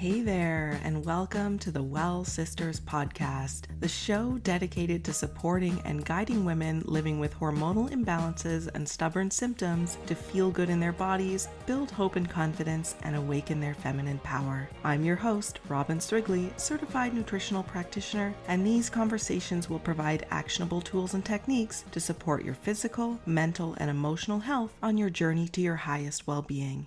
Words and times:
Hey 0.00 0.22
there, 0.22 0.80
and 0.82 1.04
welcome 1.04 1.58
to 1.58 1.70
the 1.70 1.82
Well 1.82 2.24
Sisters 2.24 2.80
podcast, 2.80 3.64
the 3.80 3.86
show 3.86 4.38
dedicated 4.42 5.04
to 5.04 5.12
supporting 5.12 5.78
and 5.84 6.06
guiding 6.06 6.46
women 6.46 6.82
living 6.86 7.20
with 7.20 7.34
hormonal 7.34 7.90
imbalances 7.90 8.66
and 8.74 8.88
stubborn 8.88 9.30
symptoms 9.30 9.98
to 10.06 10.14
feel 10.14 10.50
good 10.50 10.70
in 10.70 10.80
their 10.80 10.94
bodies, 10.94 11.48
build 11.66 11.90
hope 11.90 12.16
and 12.16 12.30
confidence, 12.30 12.94
and 13.02 13.14
awaken 13.14 13.60
their 13.60 13.74
feminine 13.74 14.20
power. 14.20 14.70
I'm 14.84 15.04
your 15.04 15.16
host, 15.16 15.60
Robin 15.68 15.98
Strigley, 15.98 16.58
certified 16.58 17.12
nutritional 17.12 17.62
practitioner, 17.62 18.34
and 18.48 18.66
these 18.66 18.88
conversations 18.88 19.68
will 19.68 19.80
provide 19.80 20.26
actionable 20.30 20.80
tools 20.80 21.12
and 21.12 21.22
techniques 21.22 21.84
to 21.92 22.00
support 22.00 22.42
your 22.42 22.54
physical, 22.54 23.20
mental, 23.26 23.74
and 23.76 23.90
emotional 23.90 24.38
health 24.38 24.72
on 24.82 24.96
your 24.96 25.10
journey 25.10 25.46
to 25.48 25.60
your 25.60 25.76
highest 25.76 26.26
well 26.26 26.40
being. 26.40 26.86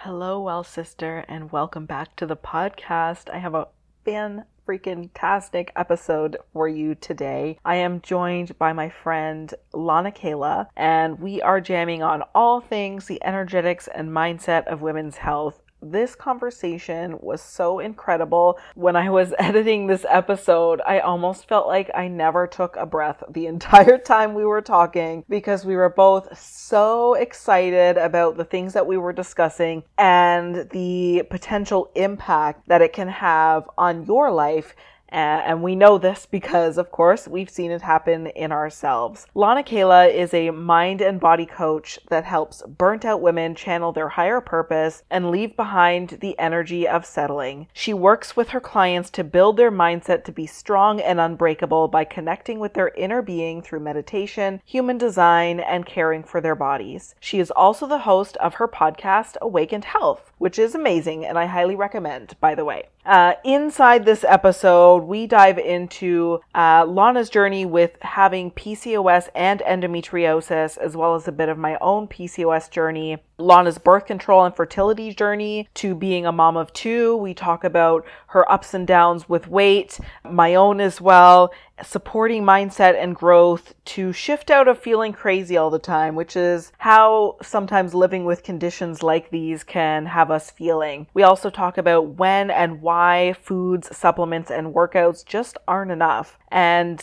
Hello, 0.00 0.38
well 0.38 0.62
sister, 0.62 1.24
and 1.26 1.50
welcome 1.50 1.86
back 1.86 2.14
to 2.16 2.26
the 2.26 2.36
podcast. 2.36 3.30
I 3.30 3.38
have 3.38 3.54
a 3.54 3.68
fan 4.04 4.44
freaking 4.68 5.08
tastic 5.14 5.72
episode 5.74 6.36
for 6.52 6.68
you 6.68 6.94
today. 6.94 7.58
I 7.64 7.76
am 7.76 8.02
joined 8.02 8.58
by 8.58 8.74
my 8.74 8.90
friend 8.90 9.52
Lannah 9.72 10.12
Kayla, 10.12 10.66
and 10.76 11.18
we 11.18 11.40
are 11.40 11.62
jamming 11.62 12.02
on 12.02 12.22
all 12.34 12.60
things 12.60 13.06
the 13.06 13.24
energetics 13.24 13.88
and 13.88 14.10
mindset 14.10 14.66
of 14.66 14.82
women's 14.82 15.16
health 15.16 15.62
this 15.90 16.14
conversation 16.14 17.18
was 17.20 17.40
so 17.40 17.78
incredible. 17.78 18.58
When 18.74 18.96
I 18.96 19.10
was 19.10 19.34
editing 19.38 19.86
this 19.86 20.04
episode, 20.08 20.80
I 20.86 21.00
almost 21.00 21.48
felt 21.48 21.66
like 21.66 21.90
I 21.94 22.08
never 22.08 22.46
took 22.46 22.76
a 22.76 22.86
breath 22.86 23.22
the 23.28 23.46
entire 23.54 23.98
time 23.98 24.34
we 24.34 24.44
were 24.44 24.62
talking 24.62 25.24
because 25.28 25.64
we 25.64 25.76
were 25.76 25.90
both 25.90 26.38
so 26.38 27.14
excited 27.14 27.96
about 27.96 28.36
the 28.36 28.44
things 28.44 28.72
that 28.72 28.86
we 28.86 28.96
were 28.96 29.12
discussing 29.12 29.84
and 29.98 30.68
the 30.70 31.24
potential 31.30 31.90
impact 31.94 32.68
that 32.68 32.82
it 32.82 32.92
can 32.92 33.08
have 33.08 33.68
on 33.78 34.04
your 34.04 34.30
life 34.30 34.74
and 35.16 35.62
we 35.62 35.74
know 35.74 35.98
this 35.98 36.26
because, 36.26 36.78
of 36.78 36.90
course, 36.90 37.26
we've 37.26 37.50
seen 37.50 37.70
it 37.70 37.82
happen 37.82 38.26
in 38.28 38.52
ourselves. 38.52 39.26
Lannah 39.34 39.62
Kayla 39.62 40.12
is 40.12 40.34
a 40.34 40.50
mind 40.50 41.00
and 41.00 41.18
body 41.18 41.46
coach 41.46 41.98
that 42.08 42.24
helps 42.24 42.62
burnt 42.62 43.04
out 43.04 43.20
women 43.20 43.54
channel 43.54 43.92
their 43.92 44.10
higher 44.10 44.40
purpose 44.40 45.02
and 45.10 45.30
leave 45.30 45.56
behind 45.56 46.18
the 46.20 46.38
energy 46.38 46.86
of 46.86 47.06
settling. 47.06 47.66
She 47.72 47.94
works 47.94 48.36
with 48.36 48.50
her 48.50 48.60
clients 48.60 49.10
to 49.10 49.24
build 49.24 49.56
their 49.56 49.72
mindset 49.72 50.24
to 50.24 50.32
be 50.32 50.46
strong 50.46 51.00
and 51.00 51.18
unbreakable 51.18 51.88
by 51.88 52.04
connecting 52.04 52.58
with 52.58 52.74
their 52.74 52.88
inner 52.88 53.22
being 53.22 53.62
through 53.62 53.80
meditation, 53.80 54.60
human 54.64 54.98
design, 54.98 55.60
and 55.60 55.86
caring 55.86 56.22
for 56.22 56.40
their 56.40 56.54
bodies. 56.54 57.14
She 57.20 57.38
is 57.38 57.50
also 57.50 57.86
the 57.86 58.00
host 58.00 58.36
of 58.36 58.54
her 58.54 58.68
podcast, 58.68 59.36
Awakened 59.40 59.86
Health, 59.86 60.32
which 60.38 60.58
is 60.58 60.74
amazing 60.74 61.24
and 61.24 61.38
I 61.38 61.46
highly 61.46 61.74
recommend, 61.74 62.36
by 62.40 62.54
the 62.54 62.64
way. 62.64 62.88
Uh, 63.06 63.34
inside 63.44 64.04
this 64.04 64.24
episode, 64.24 65.04
we 65.04 65.28
dive 65.28 65.58
into 65.58 66.40
uh, 66.56 66.84
Lannah's 66.84 67.30
journey 67.30 67.64
with 67.64 67.92
having 68.02 68.50
PCOS 68.50 69.28
and 69.32 69.60
endometriosis, 69.60 70.76
as 70.76 70.96
well 70.96 71.14
as 71.14 71.28
a 71.28 71.32
bit 71.32 71.48
of 71.48 71.56
my 71.56 71.78
own 71.80 72.08
PCOS 72.08 72.68
journey. 72.68 73.18
Lannah's 73.38 73.76
birth 73.76 74.06
control 74.06 74.44
and 74.44 74.56
fertility 74.56 75.12
journey 75.12 75.68
to 75.74 75.94
being 75.94 76.24
a 76.24 76.32
mom 76.32 76.56
of 76.56 76.72
two. 76.72 77.16
We 77.16 77.34
talk 77.34 77.64
about 77.64 78.06
her 78.28 78.50
ups 78.50 78.72
and 78.72 78.86
downs 78.86 79.28
with 79.28 79.46
weight, 79.46 79.98
my 80.24 80.54
own 80.54 80.80
as 80.80 81.00
well, 81.02 81.52
supporting 81.82 82.44
mindset 82.44 82.94
and 82.94 83.14
growth 83.14 83.74
to 83.84 84.12
shift 84.12 84.50
out 84.50 84.68
of 84.68 84.78
feeling 84.78 85.12
crazy 85.12 85.56
all 85.56 85.68
the 85.68 85.78
time, 85.78 86.14
which 86.14 86.34
is 86.34 86.72
how 86.78 87.36
sometimes 87.42 87.92
living 87.92 88.24
with 88.24 88.42
conditions 88.42 89.02
like 89.02 89.30
these 89.30 89.62
can 89.62 90.06
have 90.06 90.30
us 90.30 90.50
feeling. 90.50 91.06
We 91.12 91.22
also 91.22 91.50
talk 91.50 91.76
about 91.76 92.14
when 92.14 92.50
and 92.50 92.80
why 92.80 93.34
foods, 93.42 93.94
supplements, 93.94 94.50
and 94.50 94.74
workouts 94.74 95.24
just 95.26 95.58
aren't 95.68 95.90
enough. 95.90 96.38
And 96.48 97.02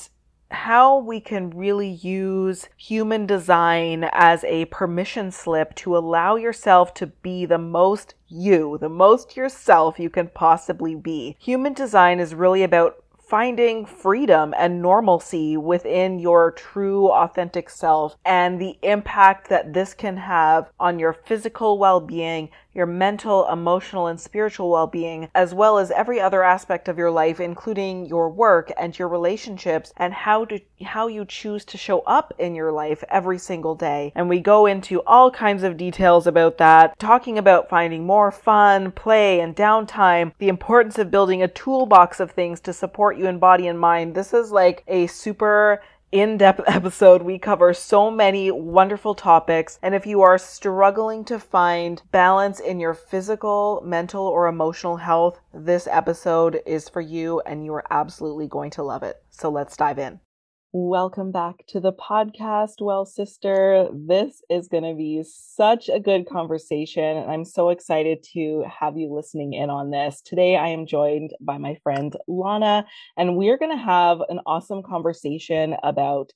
how 0.54 0.98
we 0.98 1.20
can 1.20 1.50
really 1.50 1.90
use 1.90 2.70
human 2.78 3.26
design 3.26 4.06
as 4.14 4.44
a 4.44 4.66
permission 4.66 5.32
slip 5.32 5.74
to 5.76 5.98
allow 5.98 6.36
yourself 6.36 6.94
to 6.94 7.08
be 7.08 7.46
the 7.46 7.58
most 7.58 8.16
you, 8.28 8.78
the 8.80 8.90
most 8.90 9.36
yourself 9.36 10.00
you 10.00 10.10
can 10.10 10.28
possibly 10.30 10.96
be. 10.96 11.36
Human 11.40 11.74
design 11.74 12.20
is 12.20 12.36
really 12.36 12.64
about 12.64 13.04
finding 13.34 13.86
freedom 13.86 14.54
and 14.58 14.82
normalcy 14.82 15.58
within 15.58 16.20
your 16.20 16.52
true 16.52 17.10
authentic 17.10 17.70
self 17.70 18.16
and 18.24 18.62
the 18.62 18.78
impact 18.84 19.50
that 19.50 19.74
this 19.74 19.94
can 19.94 20.18
have 20.18 20.70
on 20.80 21.00
your 21.00 21.14
physical 21.14 21.80
well-being 21.80 22.50
your 22.74 22.86
mental, 22.86 23.48
emotional, 23.50 24.08
and 24.08 24.20
spiritual 24.20 24.70
well 24.70 24.88
being, 24.88 25.30
as 25.36 25.54
well 25.54 25.78
as 25.78 25.92
every 25.92 26.20
other 26.20 26.44
aspect 26.44 26.88
of 26.88 26.98
your 26.98 27.12
life, 27.12 27.40
including 27.40 28.06
your 28.06 28.30
work 28.30 28.72
and 28.78 28.98
your 28.98 29.08
relationships, 29.08 29.94
and 29.98 30.14
how 30.14 30.46
to 30.46 30.60
how 30.84 31.08
you 31.08 31.26
choose 31.26 31.64
to 31.66 31.78
show 31.78 32.00
up 32.02 32.34
in 32.38 32.56
your 32.56 32.72
life 32.72 33.04
every 33.10 33.38
single 33.38 33.76
day. 33.76 34.12
And 34.16 34.28
we 34.28 34.40
go 34.40 34.66
into 34.66 35.02
all 35.06 35.32
kinds 35.32 35.64
of 35.64 35.78
details 35.78 36.28
about 36.28 36.58
that, 36.58 36.98
talking 37.00 37.38
about 37.38 37.70
finding 37.70 38.06
more 38.06 38.32
fun, 38.32 38.92
play, 38.92 39.40
and 39.40 39.56
downtime, 39.56 40.34
the 40.40 40.50
importance 40.50 40.98
of 40.98 41.12
building 41.12 41.44
a 41.44 41.48
toolbox 41.48 42.20
of 42.20 42.32
things 42.32 42.60
to 42.62 42.74
support 42.74 43.18
you 43.18 43.28
in 43.28 43.40
body 43.40 43.68
and 43.68 43.80
mind. 43.80 44.16
This 44.16 44.34
is 44.34 44.52
like 44.52 44.84
a 44.88 45.08
super 45.08 45.82
in 46.14 46.38
depth 46.38 46.62
episode. 46.68 47.24
We 47.24 47.38
cover 47.40 47.74
so 47.74 48.10
many 48.10 48.52
wonderful 48.52 49.16
topics. 49.16 49.80
And 49.82 49.94
if 49.94 50.06
you 50.06 50.22
are 50.22 50.38
struggling 50.38 51.26
to 51.26 51.40
find 51.40 52.02
balance 52.12 52.60
in 52.60 52.80
your 52.80 52.94
physical, 52.94 53.82
mental, 53.84 54.26
or 54.26 54.48
emotional 54.48 54.98
health, 54.98 55.42
this 55.54 55.88
episode 55.88 56.62
is 56.66 56.88
for 56.88 57.02
you 57.02 57.42
and 57.42 57.66
you 57.66 57.74
are 57.74 57.86
absolutely 57.90 58.48
going 58.48 58.70
to 58.72 58.84
love 58.84 59.04
it. 59.04 59.22
So 59.32 59.50
let's 59.50 59.76
dive 59.76 60.00
in. 60.00 60.20
Welcome 60.76 61.32
back 61.32 61.68
to 61.68 61.80
the 61.80 61.94
podcast, 61.94 62.82
Well 62.82 63.06
Sister. 63.06 63.90
This 63.94 64.42
is 64.50 64.68
going 64.68 64.82
to 64.82 64.96
be 64.96 65.24
such 65.24 65.88
a 65.88 66.00
good 66.00 66.28
conversation, 66.28 67.04
and 67.04 67.32
I'm 67.32 67.46
so 67.46 67.70
excited 67.70 68.26
to 68.34 68.66
have 68.80 68.98
you 68.98 69.14
listening 69.14 69.54
in 69.54 69.70
on 69.70 69.92
this. 69.92 70.20
Today, 70.22 70.56
I 70.56 70.70
am 70.70 70.88
joined 70.88 71.36
by 71.40 71.60
my 71.60 71.78
friend 71.84 72.18
Lannah, 72.28 72.88
and 73.16 73.38
we're 73.38 73.60
going 73.60 73.78
to 73.78 73.84
have 73.84 74.22
an 74.30 74.40
awesome 74.48 74.82
conversation 74.82 75.76
about 75.84 76.32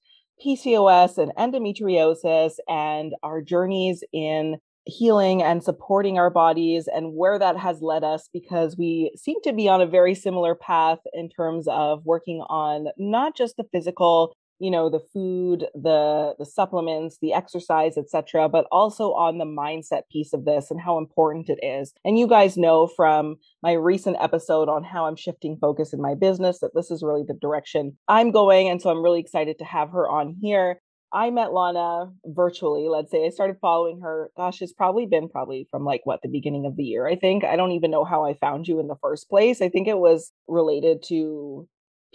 PCOS 0.46 1.18
and 1.18 1.32
endometriosis 1.36 2.58
and 2.70 3.16
our 3.24 3.42
journeys 3.42 4.04
in 4.14 4.58
healing 4.88 5.44
and 5.44 5.64
supporting 5.64 6.18
our 6.18 6.30
bodies 6.30 6.88
and 6.88 7.14
where 7.14 7.38
that 7.38 7.58
has 7.58 7.82
led 7.82 8.04
us 8.04 8.30
because 8.34 8.78
we 8.78 9.12
seem 9.16 9.38
to 9.44 9.54
be 9.54 9.68
on 9.68 9.82
a 9.82 9.86
very 9.86 10.16
similar 10.16 10.56
path 10.56 11.00
in 11.14 11.30
terms 11.30 11.68
of 11.68 12.06
working 12.06 12.42
on 12.50 12.88
not 12.98 13.36
just 13.36 13.58
the 13.58 13.66
physical 13.72 14.34
you 14.60 14.72
know 14.72 14.90
the 14.90 15.00
food 15.14 15.66
the 15.76 16.34
the 16.40 16.46
supplements 16.46 17.18
the 17.22 17.34
exercise 17.34 17.98
etc 17.98 18.50
but 18.50 18.66
also 18.72 19.14
on 19.14 19.38
the 19.38 19.46
mindset 19.46 20.04
piece 20.12 20.34
of 20.34 20.46
this 20.46 20.72
and 20.72 20.82
how 20.82 20.98
important 20.98 21.50
it 21.50 21.60
is. 21.64 21.94
And 22.04 22.18
you 22.18 22.28
guys 22.28 22.58
know 22.58 22.88
from 22.88 23.36
my 23.62 23.74
recent 23.74 24.18
episode 24.20 24.70
on 24.70 24.84
how 24.84 25.06
i'm 25.06 25.16
shifting 25.16 25.58
focus 25.60 25.94
in 25.94 26.02
my 26.02 26.16
business 26.16 26.60
that 26.60 26.72
this 26.74 26.90
is 26.92 27.04
really 27.04 27.24
the 27.28 27.34
direction 27.36 27.98
i'm 28.08 28.32
going 28.32 28.70
and 28.70 28.82
so 28.82 28.90
i'm 28.90 29.04
really 29.04 29.20
excited 29.20 29.60
to 29.60 29.66
have 29.66 29.92
her 29.92 30.10
on 30.10 30.36
here 30.42 30.82
I 31.14 31.30
met 31.30 31.54
Lannah 31.54 32.12
virtually, 32.26 32.90
let's 32.90 33.12
say. 33.12 33.26
I 33.26 33.30
started 33.30 33.58
following 33.62 34.02
her. 34.02 34.30
Gosh, 34.36 34.62
it's 34.62 34.74
probably 34.74 35.06
been 35.06 35.30
probably 35.30 35.68
from 35.72 35.86
like 35.86 36.02
what 36.06 36.22
the 36.22 36.28
beginning 36.28 36.66
of 36.66 36.76
the 36.76 36.84
year, 36.84 37.08
I 37.08 37.16
think. 37.16 37.44
I 37.44 37.56
don't 37.56 37.72
even 37.72 37.92
know 37.92 38.04
how 38.04 38.26
I 38.26 38.34
found 38.34 38.68
you 38.68 38.80
in 38.80 38.88
the 38.88 38.98
first 39.02 39.30
place. 39.30 39.62
I 39.62 39.70
think 39.70 39.88
it 39.88 39.98
was 39.98 40.32
related 40.48 41.04
to 41.08 41.68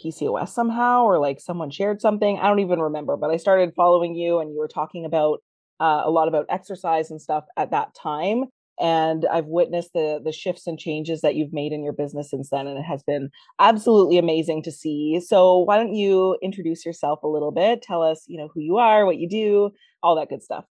PCOS 0.02 0.50
somehow 0.50 1.04
or 1.04 1.18
like 1.18 1.40
someone 1.40 1.70
shared 1.70 2.00
something. 2.00 2.38
I 2.38 2.48
don't 2.48 2.60
even 2.60 2.80
remember, 2.80 3.16
but 3.16 3.30
I 3.30 3.36
started 3.38 3.72
following 3.74 4.14
you 4.14 4.40
and 4.40 4.52
you 4.52 4.58
were 4.58 4.68
talking 4.68 5.04
about 5.04 5.42
uh, 5.80 6.02
a 6.04 6.10
lot 6.10 6.28
about 6.28 6.46
exercise 6.48 7.10
and 7.10 7.20
stuff 7.20 7.44
at 7.56 7.70
that 7.70 7.94
time 7.94 8.44
and 8.80 9.26
I've 9.30 9.46
witnessed 9.46 9.92
the 9.94 10.20
the 10.24 10.32
shifts 10.32 10.66
and 10.66 10.78
changes 10.78 11.20
that 11.20 11.34
you've 11.34 11.52
made 11.52 11.72
in 11.72 11.84
your 11.84 11.92
business 11.92 12.30
since 12.30 12.50
then 12.50 12.66
and 12.66 12.78
it 12.78 12.82
has 12.82 13.02
been 13.02 13.30
absolutely 13.58 14.18
amazing 14.18 14.62
to 14.64 14.72
see. 14.72 15.20
So 15.20 15.58
why 15.58 15.76
don't 15.76 15.94
you 15.94 16.38
introduce 16.42 16.84
yourself 16.84 17.22
a 17.22 17.28
little 17.28 17.52
bit? 17.52 17.82
Tell 17.82 18.02
us, 18.02 18.24
you 18.26 18.38
know, 18.38 18.48
who 18.52 18.60
you 18.60 18.78
are, 18.78 19.04
what 19.06 19.18
you 19.18 19.28
do, 19.28 19.70
all 20.02 20.16
that 20.16 20.28
good 20.28 20.42
stuff. 20.42 20.64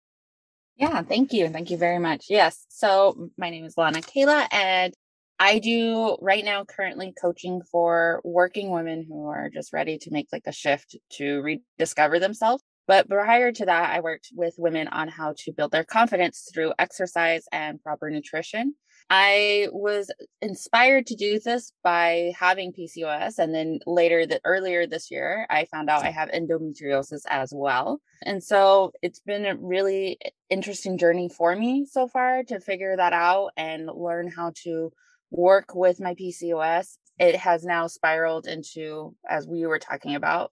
Yeah, 0.77 1.03
thank 1.03 1.33
you. 1.33 1.49
Thank 1.49 1.71
you 1.71 1.77
very 1.77 1.99
much. 1.99 2.27
Yes. 2.29 2.65
So 2.69 3.31
my 3.37 3.51
name 3.51 3.65
is 3.65 3.77
Lannah 3.77 4.01
Kayla 4.01 4.47
and 4.53 4.95
I 5.41 5.59
do 5.59 6.17
right 6.21 6.45
now 6.45 6.65
currently 6.65 7.15
coaching 7.21 7.63
for 7.63 8.21
working 8.25 8.71
women 8.71 9.05
who 9.09 9.27
are 9.27 9.51
just 9.51 9.73
ready 9.73 9.99
to 9.99 10.11
make 10.11 10.29
like 10.33 10.47
a 10.47 10.53
shift 10.53 10.97
to 11.13 11.41
rediscover 11.43 12.19
themselves 12.19 12.63
but 12.89 13.09
prior 13.09 13.53
to 13.53 13.67
that, 13.67 13.91
I 13.91 14.01
worked 14.01 14.31
with 14.35 14.55
women 14.59 14.89
on 14.89 15.07
how 15.07 15.35
to 15.39 15.53
build 15.53 15.71
their 15.71 15.85
confidence 15.85 16.51
through 16.53 16.73
exercise 16.79 17.45
and 17.53 17.81
proper 17.81 18.11
nutrition. 18.11 18.75
I 19.11 19.69
was 19.71 20.11
inspired 20.43 21.07
to 21.07 21.15
do 21.15 21.39
this 21.39 21.73
by 21.85 22.33
having 22.39 22.73
PCOS. 22.73 23.39
And 23.39 23.55
then 23.55 23.79
later, 23.87 24.27
that 24.27 24.41
earlier 24.45 24.87
this 24.87 25.11
year, 25.11 25.47
I 25.49 25.67
found 25.67 25.89
out 25.89 26.05
I 26.05 26.11
have 26.11 26.31
endometriosis 26.31 27.23
as 27.29 27.53
well. 27.55 28.01
And 28.23 28.43
so 28.43 28.93
it's 29.03 29.21
been 29.21 29.47
a 29.47 29.57
really 29.57 30.19
interesting 30.51 30.99
journey 30.99 31.29
for 31.29 31.55
me 31.55 31.87
so 31.87 32.09
far 32.09 32.43
to 32.45 32.59
figure 32.59 32.97
that 32.97 33.13
out 33.13 33.51
and 33.57 33.87
learn 33.87 34.31
how 34.31 34.53
to 34.65 34.93
work 35.31 35.75
with 35.75 36.01
my 36.01 36.15
PCOS, 36.15 36.97
it 37.19 37.37
has 37.37 37.65
now 37.65 37.87
spiraled 37.87 38.47
into, 38.47 39.15
as 39.29 39.47
we 39.47 39.67
were 39.67 39.79
talking 39.79 40.15
about, 40.15 40.53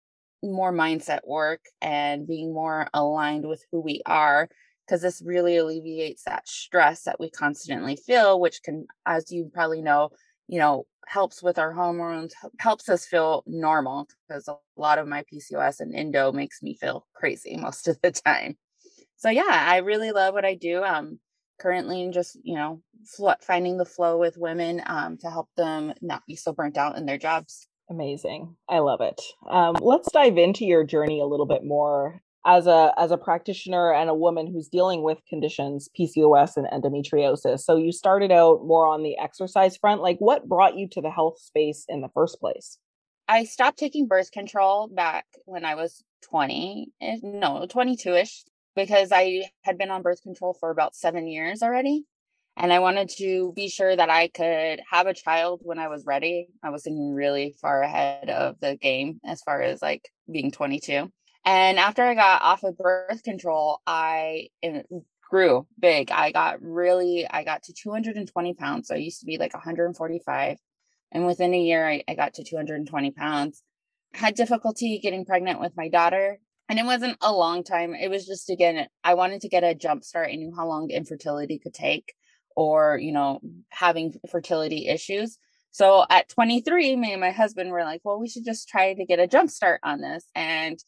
more 0.43 0.73
mindset 0.73 1.19
work 1.25 1.61
and 1.81 2.27
being 2.27 2.53
more 2.53 2.87
aligned 2.93 3.47
with 3.47 3.63
who 3.71 3.81
we 3.81 4.01
are 4.05 4.47
because 4.85 5.01
this 5.01 5.21
really 5.23 5.57
alleviates 5.57 6.23
that 6.23 6.47
stress 6.47 7.03
that 7.03 7.19
we 7.19 7.29
constantly 7.29 7.95
feel 7.95 8.39
which 8.39 8.61
can 8.63 8.87
as 9.05 9.31
you 9.31 9.49
probably 9.53 9.81
know 9.81 10.09
you 10.47 10.59
know 10.59 10.85
helps 11.07 11.43
with 11.43 11.59
our 11.59 11.73
hormones 11.73 12.33
helps 12.59 12.87
us 12.87 13.05
feel 13.05 13.43
normal 13.47 14.07
because 14.27 14.47
a 14.47 14.55
lot 14.77 14.97
of 14.97 15.07
my 15.07 15.23
pcos 15.31 15.79
and 15.79 15.93
endo 15.93 16.31
makes 16.31 16.61
me 16.61 16.75
feel 16.75 17.05
crazy 17.13 17.57
most 17.61 17.87
of 17.87 17.99
the 18.01 18.11
time. 18.11 18.57
So 19.17 19.29
yeah 19.29 19.43
i 19.67 19.77
really 19.77 20.11
love 20.11 20.33
what 20.33 20.45
i 20.45 20.55
do 20.55 20.83
um 20.83 21.19
currently 21.59 22.09
just 22.11 22.37
you 22.43 22.55
know 22.55 22.81
finding 23.41 23.77
the 23.77 23.85
flow 23.85 24.17
with 24.17 24.37
women 24.37 24.81
um, 24.85 25.17
to 25.17 25.29
help 25.29 25.49
them 25.57 25.93
not 26.01 26.23
be 26.25 26.35
so 26.35 26.53
burnt 26.53 26.77
out 26.77 26.97
in 26.97 27.05
their 27.05 27.17
jobs 27.17 27.67
amazing. 27.89 28.55
I 28.67 28.79
love 28.79 29.01
it. 29.01 29.21
Um, 29.49 29.75
let's 29.81 30.11
dive 30.11 30.37
into 30.37 30.65
your 30.65 30.83
journey 30.83 31.19
a 31.21 31.25
little 31.25 31.45
bit 31.45 31.63
more. 31.63 32.21
As 32.45 32.67
a 32.67 32.93
as 32.97 33.11
a 33.11 33.17
practitioner 33.17 33.93
and 33.93 34.09
a 34.09 34.15
woman 34.15 34.47
who's 34.47 34.69
dealing 34.69 35.03
with 35.03 35.17
conditions 35.27 35.89
pcos 35.99 36.55
and 36.55 36.65
endometriosis 36.67 37.59
so 37.59 37.75
you 37.75 37.91
started 37.91 38.31
out 38.31 38.61
more 38.63 38.87
on 38.87 39.03
the 39.03 39.17
exercise 39.17 39.75
front 39.75 40.01
like 40.01 40.17
what 40.19 40.47
brought 40.47 40.77
you 40.77 40.87
to 40.93 41.01
the 41.01 41.11
health 41.11 41.37
space 41.37 41.83
in 41.89 41.99
the 41.99 42.07
first 42.13 42.39
place? 42.39 42.77
I 43.27 43.43
stopped 43.43 43.77
taking 43.77 44.07
birth 44.07 44.31
control 44.31 44.87
back 44.87 45.25
when 45.43 45.65
i 45.65 45.75
was 45.75 46.01
20 46.29 46.93
eh, 47.01 47.17
no 47.21 47.67
22ish 47.69 48.45
because 48.79 49.11
I 49.11 49.49
had 49.63 49.77
been 49.77 49.91
on 49.91 50.01
birth 50.01 50.21
control 50.21 50.53
for 50.53 50.69
about 50.69 50.95
seven 50.95 51.27
years 51.27 51.61
already. 51.61 52.05
And 52.59 52.73
I 52.73 52.79
wanted 52.79 53.09
to 53.17 53.53
be 53.55 53.69
sure 53.69 53.95
that 53.95 54.09
I 54.09 54.27
could 54.27 54.81
have 54.91 55.07
a 55.07 55.13
child 55.13 55.61
when 55.63 55.79
I 55.79 55.87
was 55.87 56.05
ready. 56.05 56.49
I 56.61 56.71
was 56.71 56.83
thinking 56.83 57.13
really 57.13 57.55
far 57.61 57.81
ahead 57.81 58.29
of 58.29 58.59
the 58.59 58.75
game 58.75 59.21
as 59.25 59.41
far 59.41 59.61
as 59.61 59.81
like 59.81 60.09
being 60.29 60.51
22. 60.51 61.09
And 61.45 61.79
after 61.79 62.03
I 62.03 62.15
got 62.15 62.41
off 62.41 62.63
of 62.63 62.77
birth 62.77 63.23
control, 63.23 63.79
I 63.87 64.49
grew 65.29 65.67
big. 65.79 66.11
I 66.11 66.33
got 66.33 66.61
really, 66.61 67.25
I 67.29 67.45
got 67.45 67.63
to 67.63 67.73
220 67.73 68.53
pounds. 68.55 68.89
So 68.89 68.95
I 68.95 68.97
used 68.97 69.21
to 69.21 69.25
be 69.25 69.37
like 69.37 69.53
145. 69.53 70.57
And 71.13 71.25
within 71.25 71.53
a 71.53 71.61
year, 71.61 71.87
I, 71.87 72.03
I 72.09 72.15
got 72.15 72.33
to 72.35 72.43
220 72.43 73.11
pounds. 73.11 73.63
had 74.13 74.35
difficulty 74.35 74.99
getting 74.99 75.23
pregnant 75.23 75.61
with 75.61 75.77
my 75.77 75.87
daughter 75.87 76.39
and 76.69 76.77
it 76.77 76.85
wasn't 76.85 77.17
a 77.21 77.33
long 77.33 77.63
time. 77.63 77.95
It 77.95 78.09
was 78.09 78.27
just 78.27 78.49
again, 78.49 78.87
I 79.03 79.15
wanted 79.15 79.41
to 79.41 79.49
get 79.49 79.63
a 79.63 79.73
jump 79.73 80.03
start. 80.03 80.29
I 80.29 80.35
knew 80.35 80.53
how 80.55 80.67
long 80.67 80.91
infertility 80.91 81.57
could 81.57 81.73
take, 81.73 82.13
or 82.55 82.97
you 82.97 83.11
know, 83.11 83.39
having 83.69 84.13
fertility 84.29 84.87
issues. 84.87 85.37
So 85.71 86.05
at 86.09 86.29
23, 86.29 86.95
me 86.95 87.11
and 87.11 87.21
my 87.21 87.31
husband 87.31 87.71
were 87.71 87.83
like, 87.83 88.01
well, 88.03 88.19
we 88.19 88.27
should 88.27 88.45
just 88.45 88.67
try 88.67 88.93
to 88.93 89.05
get 89.05 89.19
a 89.19 89.27
jump 89.27 89.49
start 89.49 89.79
on 89.83 90.01
this. 90.01 90.25
And 90.35 90.79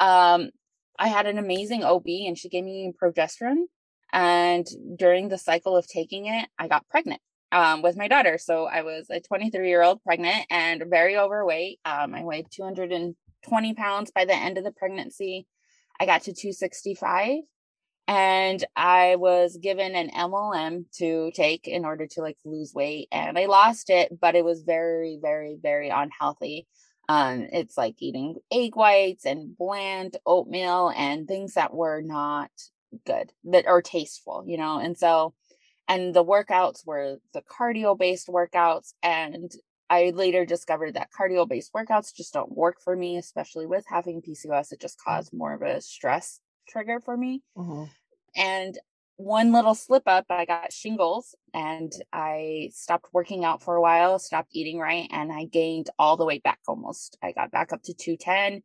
um, 0.00 0.50
I 0.98 1.08
had 1.08 1.26
an 1.26 1.38
amazing 1.38 1.82
OB, 1.82 2.06
and 2.06 2.36
she 2.36 2.48
gave 2.48 2.64
me 2.64 2.92
progesterone. 3.02 3.64
And 4.12 4.66
during 4.96 5.28
the 5.28 5.38
cycle 5.38 5.76
of 5.76 5.86
taking 5.86 6.26
it, 6.26 6.48
I 6.58 6.68
got 6.68 6.88
pregnant 6.88 7.20
um, 7.52 7.82
with 7.82 7.96
my 7.96 8.08
daughter. 8.08 8.38
So 8.38 8.64
I 8.64 8.82
was 8.82 9.06
a 9.10 9.20
23 9.20 9.68
year 9.68 9.82
old 9.82 10.02
pregnant 10.02 10.46
and 10.50 10.84
very 10.88 11.16
overweight. 11.16 11.80
Um, 11.84 12.14
I 12.14 12.24
weighed 12.24 12.46
220 12.50 13.74
pounds 13.74 14.10
by 14.10 14.24
the 14.24 14.34
end 14.34 14.58
of 14.58 14.64
the 14.64 14.72
pregnancy. 14.72 15.46
I 16.00 16.06
got 16.06 16.22
to 16.22 16.32
265 16.32 17.40
and 18.08 18.64
I 18.74 19.16
was 19.16 19.58
given 19.58 19.94
an 19.94 20.08
MLM 20.08 20.86
to 20.94 21.30
take 21.34 21.68
in 21.68 21.84
order 21.84 22.06
to 22.12 22.22
like 22.22 22.38
lose 22.42 22.72
weight 22.72 23.08
and 23.12 23.38
I 23.38 23.44
lost 23.44 23.90
it, 23.90 24.18
but 24.18 24.34
it 24.34 24.46
was 24.46 24.62
very, 24.62 25.18
very, 25.20 25.58
very 25.62 25.90
unhealthy. 25.90 26.66
Um, 27.10 27.46
it's 27.52 27.76
like 27.76 27.96
eating 27.98 28.36
egg 28.50 28.76
whites 28.76 29.26
and 29.26 29.56
bland 29.56 30.16
oatmeal 30.24 30.90
and 30.96 31.28
things 31.28 31.54
that 31.54 31.74
were 31.74 32.00
not 32.00 32.50
good 33.06 33.30
that 33.44 33.66
are 33.66 33.82
tasteful, 33.82 34.42
you 34.46 34.56
know. 34.56 34.78
And 34.78 34.96
so, 34.96 35.34
and 35.86 36.14
the 36.14 36.24
workouts 36.24 36.86
were 36.86 37.18
the 37.34 37.42
cardio 37.42 37.98
based 37.98 38.28
workouts, 38.28 38.92
and 39.02 39.50
I 39.90 40.12
later 40.14 40.44
discovered 40.44 40.94
that 40.94 41.10
cardio 41.18 41.48
based 41.48 41.72
workouts 41.74 42.14
just 42.14 42.34
don't 42.34 42.56
work 42.56 42.76
for 42.82 42.94
me, 42.96 43.16
especially 43.18 43.66
with 43.66 43.84
having 43.86 44.22
PCOS. 44.22 44.72
It 44.72 44.80
just 44.80 45.02
caused 45.02 45.32
more 45.32 45.54
of 45.54 45.62
a 45.62 45.80
stress 45.80 46.40
trigger 46.68 47.00
for 47.00 47.16
me. 47.16 47.42
Mm-hmm. 47.56 47.84
And 48.36 48.78
one 49.16 49.52
little 49.52 49.74
slip 49.74 50.04
up, 50.06 50.26
I 50.30 50.44
got 50.44 50.72
shingles 50.72 51.34
and 51.52 51.92
I 52.12 52.70
stopped 52.72 53.08
working 53.12 53.44
out 53.44 53.62
for 53.62 53.74
a 53.74 53.80
while, 53.80 54.18
stopped 54.18 54.50
eating 54.52 54.78
right, 54.78 55.08
and 55.10 55.32
I 55.32 55.44
gained 55.44 55.90
all 55.98 56.16
the 56.16 56.24
way 56.24 56.38
back 56.38 56.60
almost. 56.68 57.18
I 57.22 57.32
got 57.32 57.50
back 57.50 57.72
up 57.72 57.82
to 57.84 57.94
210 57.94 58.62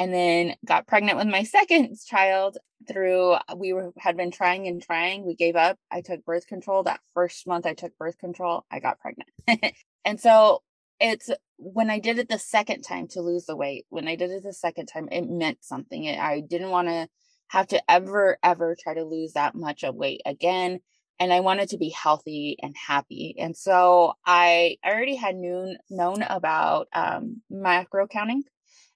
and 0.00 0.14
then 0.14 0.56
got 0.64 0.86
pregnant 0.86 1.18
with 1.18 1.28
my 1.28 1.42
second 1.44 1.96
child 2.06 2.58
through 2.86 3.34
we 3.56 3.72
were 3.72 3.92
had 3.98 4.16
been 4.16 4.30
trying 4.30 4.68
and 4.68 4.80
trying 4.80 5.26
we 5.26 5.34
gave 5.34 5.56
up 5.56 5.76
i 5.90 6.00
took 6.00 6.24
birth 6.24 6.46
control 6.46 6.84
that 6.84 7.00
first 7.12 7.44
month 7.44 7.66
i 7.66 7.74
took 7.74 7.90
birth 7.98 8.16
control 8.18 8.64
i 8.70 8.78
got 8.78 9.00
pregnant 9.00 9.28
And 10.08 10.18
so 10.18 10.62
it's 11.00 11.30
when 11.56 11.90
I 11.90 11.98
did 11.98 12.18
it 12.18 12.28
the 12.28 12.38
second 12.38 12.82
time 12.82 13.08
to 13.08 13.20
lose 13.20 13.46
the 13.46 13.56
weight, 13.56 13.86
when 13.88 14.08
I 14.08 14.16
did 14.16 14.30
it 14.30 14.42
the 14.42 14.52
second 14.52 14.86
time, 14.86 15.08
it 15.10 15.28
meant 15.28 15.58
something. 15.62 16.08
I 16.08 16.40
didn't 16.40 16.70
want 16.70 16.88
to 16.88 17.08
have 17.48 17.66
to 17.68 17.82
ever, 17.90 18.38
ever 18.42 18.76
try 18.80 18.94
to 18.94 19.04
lose 19.04 19.32
that 19.32 19.54
much 19.54 19.84
of 19.84 19.94
weight 19.94 20.20
again. 20.26 20.80
And 21.20 21.32
I 21.32 21.40
wanted 21.40 21.70
to 21.70 21.78
be 21.78 21.88
healthy 21.88 22.56
and 22.62 22.76
happy. 22.76 23.34
And 23.38 23.56
so 23.56 24.14
I 24.24 24.76
already 24.86 25.16
had 25.16 25.34
known, 25.34 25.76
known 25.90 26.22
about 26.22 26.88
um, 26.92 27.42
macro 27.50 28.06
counting 28.06 28.44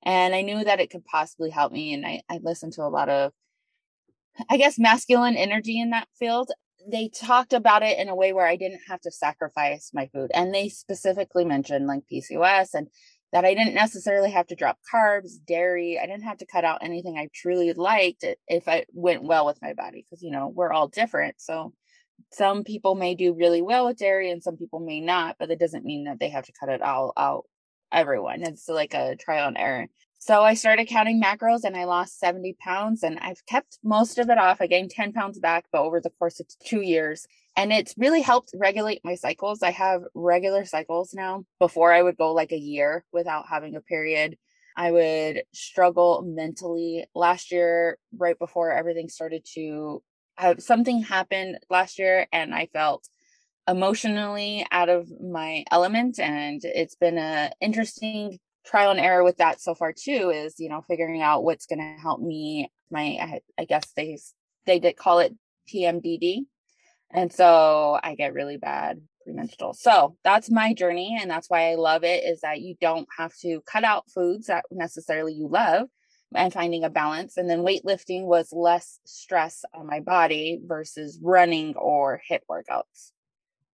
and 0.03 0.35
I 0.35 0.43
knew 0.43 0.65
that 0.65 0.81
it 0.81 0.91
could 0.91 1.05
possibly 1.05 1.51
help 1.51 1.73
me. 1.73 1.95
And 1.95 2.05
I, 2.05 2.23
I 2.29 2.41
listened 2.43 2.73
to 2.75 2.83
a 2.83 2.91
lot 2.91 3.09
of, 3.09 3.33
I 4.51 4.57
guess, 4.57 4.79
masculine 4.79 5.37
energy 5.37 5.81
in 5.81 5.91
that 5.91 6.09
field 6.19 6.51
they 6.91 7.09
talked 7.09 7.53
about 7.53 7.83
it 7.83 7.99
in 7.99 8.09
a 8.09 8.15
way 8.15 8.33
where 8.33 8.47
I 8.47 8.57
didn't 8.57 8.81
have 8.89 9.01
to 9.03 9.11
sacrifice 9.11 9.91
my 9.93 10.09
food. 10.13 10.31
And 10.35 10.55
they 10.55 10.69
specifically 10.69 11.45
mentioned 11.45 11.87
like 11.87 12.03
PCOS 12.13 12.75
and 12.75 12.89
that 13.33 13.45
I 13.45 13.55
didn't 13.55 13.75
necessarily 13.75 14.31
have 14.31 14.47
to 14.49 14.55
drop 14.55 14.79
carbs, 14.93 15.33
dairy. 15.47 15.99
I 15.99 16.07
didn't 16.07 16.25
have 16.25 16.39
to 16.39 16.47
cut 16.47 16.65
out 16.65 16.83
anything 16.83 17.17
I 17.17 17.29
truly 17.35 17.73
liked 17.73 18.25
if 18.47 18.69
it 18.69 18.89
went 18.93 19.23
well 19.23 19.47
with 19.47 19.61
my 19.63 19.73
body 19.73 20.05
because, 20.05 20.23
you 20.23 20.31
know, 20.31 20.49
we're 20.49 20.73
all 20.73 20.89
different. 20.89 21.37
So 21.39 21.73
some 22.31 22.63
people 22.63 22.95
may 22.95 23.15
do 23.15 23.35
really 23.35 23.63
well 23.63 23.87
with 23.87 23.99
dairy 23.99 24.31
and 24.31 24.43
some 24.43 24.57
people 24.57 24.81
may 24.81 25.01
not, 25.01 25.37
but 25.39 25.51
it 25.51 25.59
doesn't 25.59 25.85
mean 25.85 26.05
that 26.05 26.19
they 26.21 26.29
have 26.29 26.45
to 26.45 26.53
cut 26.59 26.69
it 26.69 26.83
all 26.83 27.13
out. 27.17 27.45
Everyone. 27.91 28.43
It's 28.43 28.69
like 28.69 28.95
a 28.95 29.17
trial 29.17 29.49
and 29.49 29.59
error. 29.59 29.87
So 30.25 30.45
I 30.45 30.55
started 30.55 30.87
counting 30.87 31.21
macros 31.21 31.65
and 31.65 31.77
I 31.77 31.83
lost 31.83 32.21
70 32.21 32.55
pounds 32.61 33.03
and 33.03 33.19
I've 33.19 33.45
kept 33.45 33.81
most 33.83 34.21
of 34.21 34.31
it 34.31 34.39
off. 34.39 34.61
I 34.61 34.69
gained 34.69 34.93
10 34.93 35.13
pounds 35.13 35.41
back, 35.41 35.65
but 35.73 35.81
over 35.83 36.01
the 36.01 36.11
course 36.11 36.39
of 36.39 36.47
two 36.65 36.81
years. 36.81 37.27
And 37.57 37.73
it's 37.73 37.97
really 37.99 38.23
helped 38.23 38.55
regulate 38.55 39.01
my 39.03 39.17
cycles. 39.17 39.65
I 39.65 39.73
have 39.73 40.03
regular 40.15 40.65
cycles 40.65 41.13
now. 41.13 41.45
Before 41.59 41.93
I 41.93 42.03
would 42.03 42.17
go 42.17 42.33
like 42.35 42.53
a 42.53 42.57
year 42.57 43.05
without 43.13 43.47
having 43.49 43.75
a 43.75 43.81
period. 43.81 44.39
I 44.77 44.93
would 44.93 45.43
struggle 45.53 46.23
mentally. 46.25 47.05
Last 47.17 47.51
year, 47.51 47.99
right 48.17 48.39
before 48.39 48.71
everything 48.71 49.09
started 49.09 49.45
to 49.55 50.05
have 50.37 50.63
something 50.63 51.03
happened 51.03 51.59
last 51.69 51.99
year, 51.99 52.29
and 52.33 52.55
I 52.55 52.69
felt 52.73 53.09
emotionally 53.67 54.65
out 54.71 54.89
of 54.89 55.09
my 55.21 55.65
element. 55.73 56.21
And 56.21 56.61
it's 56.65 56.95
been 56.95 57.19
a 57.19 57.51
interesting 57.61 58.39
trial 58.65 58.91
and 58.91 59.01
error 59.01 59.25
with 59.25 59.39
that 59.39 59.61
so 59.61 59.75
far 59.75 59.93
too 59.93 60.31
is 60.31 60.55
you 60.59 60.69
know 60.69 60.83
figuring 60.83 61.21
out 61.21 61.45
what's 61.45 61.67
going 61.67 61.79
to 61.79 62.01
help 62.01 62.21
me 62.21 62.71
my 62.91 63.19
I, 63.21 63.41
I, 63.59 63.65
guess 63.65 63.93
they 63.97 64.19
they 64.67 64.79
did 64.79 64.97
call 64.97 65.19
it 65.19 65.35
PMDD 65.73 66.43
and 67.11 67.33
so 67.33 67.99
I 68.03 68.15
get 68.15 68.35
really 68.35 68.57
bad 68.57 69.01
premenstrual 69.25 69.75
so 69.75 70.17
that's 70.25 70.51
my 70.51 70.75
journey 70.75 71.19
and 71.21 71.31
that's 71.31 71.49
why 71.49 71.71
I 71.71 71.75
love 71.75 72.05
it 72.05 72.25
is 72.25 72.41
that 72.41 72.61
you 72.61 72.77
don't 72.81 73.09
have 73.17 73.33
to 73.43 73.63
cut 73.67 73.85
out 73.85 74.11
foods 74.11 74.47
that 74.47 74.65
necessarily 74.71 75.33
you 75.33 75.49
love 75.49 75.89
and 76.35 76.53
finding 76.53 76.85
a 76.85 76.91
balance. 76.91 77.37
And 77.37 77.49
then 77.49 77.61
weightlifting 77.61 78.25
was 78.25 78.53
less 78.53 79.01
stress 79.05 79.65
on 79.75 79.87
my 79.87 80.01
body 80.01 80.61
versus 80.65 81.19
running 81.23 81.75
or 81.77 82.21
HIIT 82.31 82.41
workouts. 82.51 83.13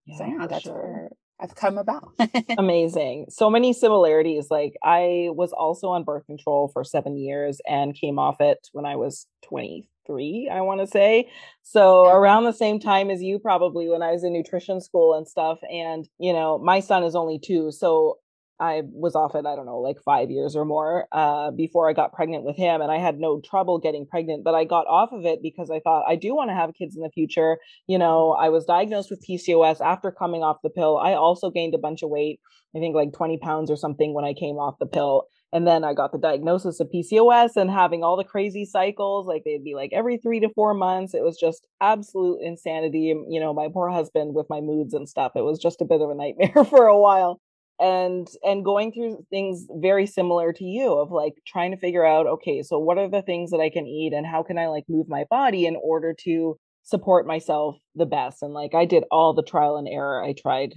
Yeah, 0.06 0.18
so 0.18 0.24
yeah 0.24 0.46
that's 0.46 0.62
sure. 0.62 0.72
where 0.74 1.10
I've 1.40 1.54
come 1.54 1.78
about. 1.78 2.12
Amazing. 2.58 3.26
So 3.28 3.48
many 3.48 3.72
similarities. 3.72 4.48
Like 4.50 4.76
I 4.82 5.28
was 5.30 5.52
also 5.52 5.88
on 5.88 6.04
birth 6.04 6.26
control 6.26 6.68
for 6.72 6.84
seven 6.84 7.16
years 7.16 7.60
and 7.68 7.94
came 7.94 8.18
off 8.18 8.40
it 8.40 8.68
when 8.72 8.84
I 8.84 8.96
was 8.96 9.26
23, 9.42 10.50
I 10.52 10.60
want 10.62 10.80
to 10.80 10.86
say. 10.86 11.30
So 11.62 12.06
yeah. 12.06 12.16
around 12.16 12.44
the 12.44 12.52
same 12.52 12.80
time 12.80 13.10
as 13.10 13.22
you, 13.22 13.38
probably 13.38 13.88
when 13.88 14.02
I 14.02 14.12
was 14.12 14.24
in 14.24 14.32
nutrition 14.32 14.80
school 14.80 15.14
and 15.14 15.28
stuff. 15.28 15.58
And, 15.70 16.08
you 16.18 16.32
know, 16.32 16.58
my 16.58 16.80
son 16.80 17.04
is 17.04 17.14
only 17.14 17.38
two. 17.38 17.70
So 17.70 18.18
I 18.60 18.82
was 18.86 19.14
off 19.14 19.34
it, 19.34 19.46
I 19.46 19.54
don't 19.54 19.66
know, 19.66 19.78
like 19.78 20.02
five 20.04 20.30
years 20.30 20.56
or 20.56 20.64
more 20.64 21.06
uh, 21.12 21.52
before 21.52 21.88
I 21.88 21.92
got 21.92 22.12
pregnant 22.12 22.44
with 22.44 22.56
him. 22.56 22.80
And 22.80 22.90
I 22.90 22.98
had 22.98 23.18
no 23.18 23.40
trouble 23.40 23.78
getting 23.78 24.06
pregnant, 24.06 24.42
but 24.42 24.54
I 24.54 24.64
got 24.64 24.86
off 24.88 25.10
of 25.12 25.24
it 25.24 25.40
because 25.42 25.70
I 25.70 25.80
thought 25.80 26.04
I 26.08 26.16
do 26.16 26.34
want 26.34 26.50
to 26.50 26.54
have 26.54 26.74
kids 26.74 26.96
in 26.96 27.02
the 27.02 27.10
future. 27.10 27.58
You 27.86 27.98
know, 27.98 28.32
I 28.32 28.48
was 28.48 28.64
diagnosed 28.64 29.10
with 29.10 29.24
PCOS 29.24 29.80
after 29.80 30.10
coming 30.10 30.42
off 30.42 30.58
the 30.62 30.70
pill. 30.70 30.98
I 30.98 31.14
also 31.14 31.50
gained 31.50 31.74
a 31.74 31.78
bunch 31.78 32.02
of 32.02 32.10
weight, 32.10 32.40
I 32.74 32.80
think 32.80 32.96
like 32.96 33.12
20 33.12 33.38
pounds 33.38 33.70
or 33.70 33.76
something 33.76 34.12
when 34.12 34.24
I 34.24 34.34
came 34.34 34.56
off 34.56 34.78
the 34.80 34.86
pill. 34.86 35.24
And 35.52 35.66
then 35.66 35.82
I 35.82 35.94
got 35.94 36.12
the 36.12 36.18
diagnosis 36.18 36.78
of 36.78 36.90
PCOS 36.94 37.56
and 37.56 37.70
having 37.70 38.02
all 38.02 38.18
the 38.18 38.24
crazy 38.24 38.66
cycles, 38.66 39.26
like 39.26 39.44
they'd 39.44 39.64
be 39.64 39.74
like 39.74 39.92
every 39.94 40.18
three 40.18 40.40
to 40.40 40.50
four 40.50 40.74
months. 40.74 41.14
It 41.14 41.22
was 41.22 41.38
just 41.38 41.66
absolute 41.80 42.40
insanity. 42.42 43.14
You 43.28 43.40
know, 43.40 43.54
my 43.54 43.68
poor 43.72 43.88
husband 43.88 44.34
with 44.34 44.46
my 44.50 44.60
moods 44.60 44.92
and 44.92 45.08
stuff. 45.08 45.32
It 45.36 45.44
was 45.44 45.58
just 45.58 45.80
a 45.80 45.86
bit 45.86 46.02
of 46.02 46.10
a 46.10 46.14
nightmare 46.14 46.64
for 46.68 46.86
a 46.86 46.98
while 46.98 47.40
and 47.80 48.28
and 48.42 48.64
going 48.64 48.92
through 48.92 49.24
things 49.30 49.66
very 49.76 50.06
similar 50.06 50.52
to 50.52 50.64
you 50.64 50.94
of 50.94 51.10
like 51.10 51.34
trying 51.46 51.70
to 51.70 51.76
figure 51.76 52.04
out 52.04 52.26
okay 52.26 52.62
so 52.62 52.78
what 52.78 52.98
are 52.98 53.08
the 53.08 53.22
things 53.22 53.50
that 53.50 53.60
i 53.60 53.70
can 53.70 53.86
eat 53.86 54.12
and 54.12 54.26
how 54.26 54.42
can 54.42 54.58
i 54.58 54.66
like 54.66 54.84
move 54.88 55.08
my 55.08 55.24
body 55.30 55.64
in 55.64 55.76
order 55.82 56.12
to 56.12 56.58
support 56.88 57.26
myself 57.26 57.76
the 57.94 58.06
best? 58.06 58.42
And 58.42 58.54
like 58.54 58.74
i 58.74 58.84
did 58.84 59.04
all 59.10 59.34
the 59.34 59.42
trial 59.42 59.76
and 59.76 59.88
error. 59.88 60.22
I 60.22 60.32
tried 60.32 60.74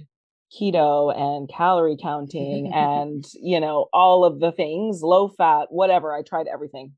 keto 0.52 1.16
and 1.16 1.48
calorie 1.48 1.96
counting 2.00 2.70
and 2.74 3.24
you 3.40 3.58
know 3.58 3.88
all 3.92 4.24
of 4.24 4.38
the 4.38 4.52
things 4.52 5.00
low 5.02 5.28
fat 5.28 5.66
whatever. 5.70 6.12
I 6.12 6.22
tried 6.22 6.46
everything. 6.46 6.92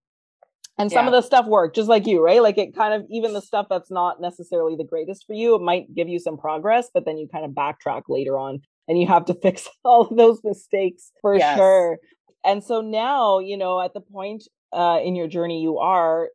And 0.76 0.90
some 0.90 1.04
yeah. 1.04 1.10
of 1.10 1.12
the 1.12 1.22
stuff 1.22 1.46
worked 1.46 1.76
just 1.76 1.88
like 1.88 2.04
you 2.04 2.22
right? 2.22 2.42
Like 2.42 2.58
it 2.58 2.74
kind 2.74 2.92
of 2.92 3.06
even 3.08 3.32
the 3.32 3.40
stuff 3.40 3.66
that's 3.70 3.92
not 3.92 4.20
necessarily 4.20 4.74
the 4.76 4.84
greatest 4.84 5.24
for 5.26 5.34
you 5.34 5.54
it 5.54 5.62
might 5.62 5.94
give 5.94 6.08
you 6.08 6.18
some 6.18 6.36
progress 6.36 6.90
but 6.92 7.04
then 7.04 7.16
you 7.16 7.28
kind 7.28 7.44
of 7.44 7.52
backtrack 7.52 8.02
later 8.08 8.36
on 8.36 8.60
and 8.88 9.00
you 9.00 9.06
have 9.06 9.24
to 9.26 9.34
fix 9.42 9.68
all 9.84 10.02
of 10.02 10.16
those 10.16 10.40
mistakes 10.44 11.12
for 11.20 11.36
yes. 11.36 11.56
sure. 11.56 11.98
And 12.44 12.62
so 12.62 12.80
now, 12.80 13.38
you 13.38 13.56
know, 13.56 13.80
at 13.80 13.94
the 13.94 14.00
point 14.00 14.44
uh, 14.72 14.98
in 15.02 15.14
your 15.14 15.28
journey 15.28 15.62
you 15.62 15.78
are, 15.78 16.28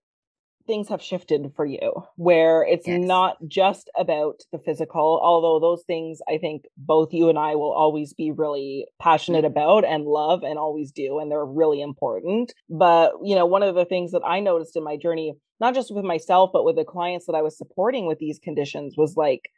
things 0.70 0.90
have 0.90 1.02
shifted 1.02 1.52
for 1.56 1.66
you 1.66 1.92
where 2.16 2.62
it's 2.62 2.88
yes. 2.88 3.00
not 3.02 3.38
just 3.48 3.90
about 3.98 4.42
the 4.52 4.60
physical, 4.60 5.20
although 5.24 5.60
those 5.60 5.84
things 5.88 6.20
I 6.30 6.38
think 6.38 6.66
both 6.78 7.12
you 7.12 7.28
and 7.28 7.40
I 7.40 7.56
will 7.56 7.72
always 7.72 8.14
be 8.14 8.30
really 8.30 8.86
passionate 9.02 9.40
mm-hmm. 9.40 9.58
about 9.58 9.84
and 9.84 10.06
love 10.06 10.44
and 10.44 10.60
always 10.60 10.92
do. 10.92 11.18
And 11.18 11.32
they're 11.32 11.44
really 11.44 11.82
important. 11.82 12.54
But, 12.70 13.14
you 13.24 13.34
know, 13.34 13.48
one 13.48 13.64
of 13.64 13.74
the 13.74 13.84
things 13.84 14.12
that 14.12 14.22
I 14.24 14.42
noticed 14.42 14.76
in 14.76 14.84
my 14.84 14.96
journey, 14.96 15.34
not 15.60 15.74
just 15.74 15.92
with 15.92 16.06
myself, 16.06 16.52
but 16.54 16.64
with 16.64 16.76
the 16.76 16.86
clients 16.86 17.26
that 17.26 17.34
I 17.34 17.42
was 17.42 17.58
supporting 17.58 18.06
with 18.06 18.20
these 18.20 18.38
conditions 18.38 18.94
was 18.96 19.18
like, 19.18 19.50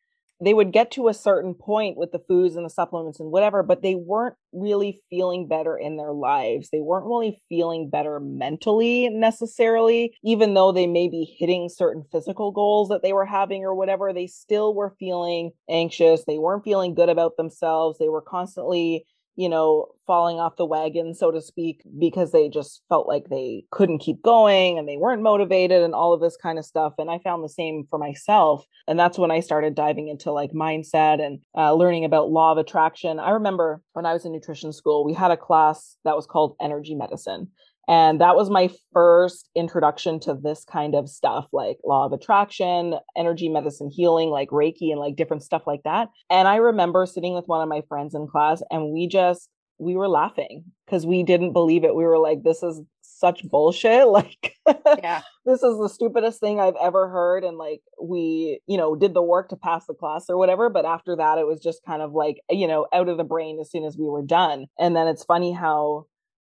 they 0.44 0.54
would 0.54 0.74
get 0.74 0.92
to 0.92 1.08
a 1.08 1.14
certain 1.14 1.54
point 1.54 1.98
with 1.98 2.12
the 2.12 2.22
foods 2.28 2.56
and 2.56 2.66
the 2.66 2.70
supplements 2.70 3.20
and 3.20 3.32
whatever, 3.32 3.62
but 3.62 3.82
they 3.82 3.96
weren't 3.96 4.36
really 4.52 5.00
feeling 5.10 5.48
better 5.48 5.78
in 5.78 5.98
their 5.98 6.12
lives. 6.12 6.70
They 6.72 6.82
weren't 6.82 7.06
really 7.06 7.42
feeling 7.48 7.90
better 7.90 8.20
mentally 8.20 9.10
necessarily, 9.10 10.14
even 10.24 10.54
though 10.54 10.72
they 10.72 10.88
may 10.88 11.08
be 11.08 11.36
hitting 11.38 11.70
certain 11.70 12.04
physical 12.12 12.52
goals 12.52 12.90
that 12.90 13.04
they 13.04 13.14
were 13.14 13.26
having 13.26 13.64
or 13.64 13.76
whatever. 13.76 14.12
They 14.12 14.28
still 14.28 14.74
were 14.74 14.96
feeling 15.00 15.52
anxious. 15.70 16.26
They 16.26 16.40
weren't 16.40 16.64
feeling 16.64 16.96
good 16.96 17.10
about 17.10 17.38
themselves. 17.38 18.00
They 18.00 18.10
were 18.10 18.22
constantly 18.22 19.06
you 19.36 19.48
know, 19.48 19.88
falling 20.06 20.40
off 20.40 20.58
the 20.58 20.66
wagon, 20.66 21.14
so 21.14 21.32
to 21.32 21.42
speak, 21.42 21.82
because 21.98 22.32
they 22.32 22.50
just 22.50 22.82
felt 22.90 23.08
like 23.08 23.30
they 23.30 23.64
couldn't 23.72 24.00
keep 24.00 24.22
going 24.22 24.78
and 24.78 24.88
they 24.88 24.98
weren't 24.98 25.22
motivated 25.22 25.82
and 25.84 25.94
all 25.94 26.14
of 26.14 26.20
this 26.20 26.36
kind 26.36 26.60
of 26.60 26.66
stuff. 26.66 26.94
And 26.98 27.10
I 27.10 27.20
found 27.20 27.44
the 27.44 27.50
same 27.50 27.86
for 27.90 27.98
myself. 27.98 28.66
And 28.88 29.00
that's 29.00 29.18
when 29.18 29.32
I 29.32 29.40
started 29.40 29.74
diving 29.74 30.10
into 30.10 30.32
like 30.32 30.52
mindset 30.52 31.26
and 31.26 31.40
uh, 31.58 31.74
learning 31.74 32.04
about 32.04 32.30
law 32.30 32.52
of 32.52 32.58
attraction. 32.58 33.20
I 33.20 33.32
remember 33.32 33.82
when 33.94 34.06
I 34.06 34.14
was 34.14 34.26
in 34.26 34.34
nutrition 34.34 34.74
school, 34.74 35.06
we 35.06 35.14
had 35.14 35.32
a 35.32 35.38
class 35.38 35.96
that 36.04 36.16
was 36.16 36.26
called 36.26 36.56
energy 36.60 36.96
medicine. 36.96 37.48
And 37.88 38.22
that 38.22 38.36
was 38.36 38.50
my 38.50 38.70
first 38.94 39.50
introduction 39.56 40.20
to 40.22 40.34
this 40.34 40.64
kind 40.64 40.96
of 40.96 41.10
stuff, 41.10 41.48
like 41.52 41.78
law 41.84 42.06
of 42.06 42.14
attraction, 42.14 42.96
energy 43.18 43.50
medicine 43.50 43.90
healing, 43.90 44.30
like 44.30 44.50
Reiki 44.50 44.92
and 44.92 45.00
like 45.00 45.16
different 45.16 45.44
stuff 45.44 45.64
like 45.66 45.84
that. 45.84 46.10
And 46.30 46.48
I 46.48 46.58
remember 46.58 47.06
sitting 47.06 47.34
with 47.34 47.48
one 47.48 47.62
of 47.62 47.70
my 47.70 47.82
friends 47.90 48.16
in 48.16 48.28
class 48.28 48.62
and 48.72 48.92
we 48.92 49.08
just, 49.08 49.50
we 49.78 49.96
were 49.96 50.08
laughing 50.08 50.64
because 50.86 51.06
we 51.06 51.24
didn't 51.24 51.54
believe 51.54 51.84
it. 51.84 51.96
We 51.96 52.06
were 52.06 52.20
like, 52.20 52.44
this 52.44 52.62
is 52.62 52.82
such 53.02 53.48
bullshit. 53.50 54.08
Like, 54.12 54.56
yeah. 55.04 55.22
this 55.44 55.64
is 55.64 55.80
the 55.80 55.90
stupidest 55.90 56.40
thing 56.40 56.60
I've 56.60 56.76
ever 56.80 57.10
heard. 57.10 57.44
And 57.44 57.58
like, 57.58 57.82
we, 58.02 58.60
you 58.68 58.78
know, 58.78 58.96
did 58.96 59.16
the 59.16 59.24
work 59.24 59.50
to 59.50 59.56
pass 59.56 59.88
the 59.88 59.96
class 59.96 60.26
or 60.30 60.38
whatever. 60.38 60.70
But 60.70 60.86
after 60.86 61.16
that, 61.16 61.40
it 61.40 61.48
was 61.48 61.62
just 61.62 61.84
kind 61.84 62.04
of 62.04 62.14
like, 62.14 62.42
you 62.50 62.68
know, 62.68 62.86
out 62.94 63.10
of 63.10 63.18
the 63.18 63.24
brain 63.24 63.58
as 63.60 63.72
soon 63.72 63.84
as 63.84 63.98
we 63.98 64.06
were 64.06 64.22
done. 64.22 64.68
And 64.78 64.96
then 64.96 65.08
it's 65.08 65.24
funny 65.24 65.52
how 65.52 66.06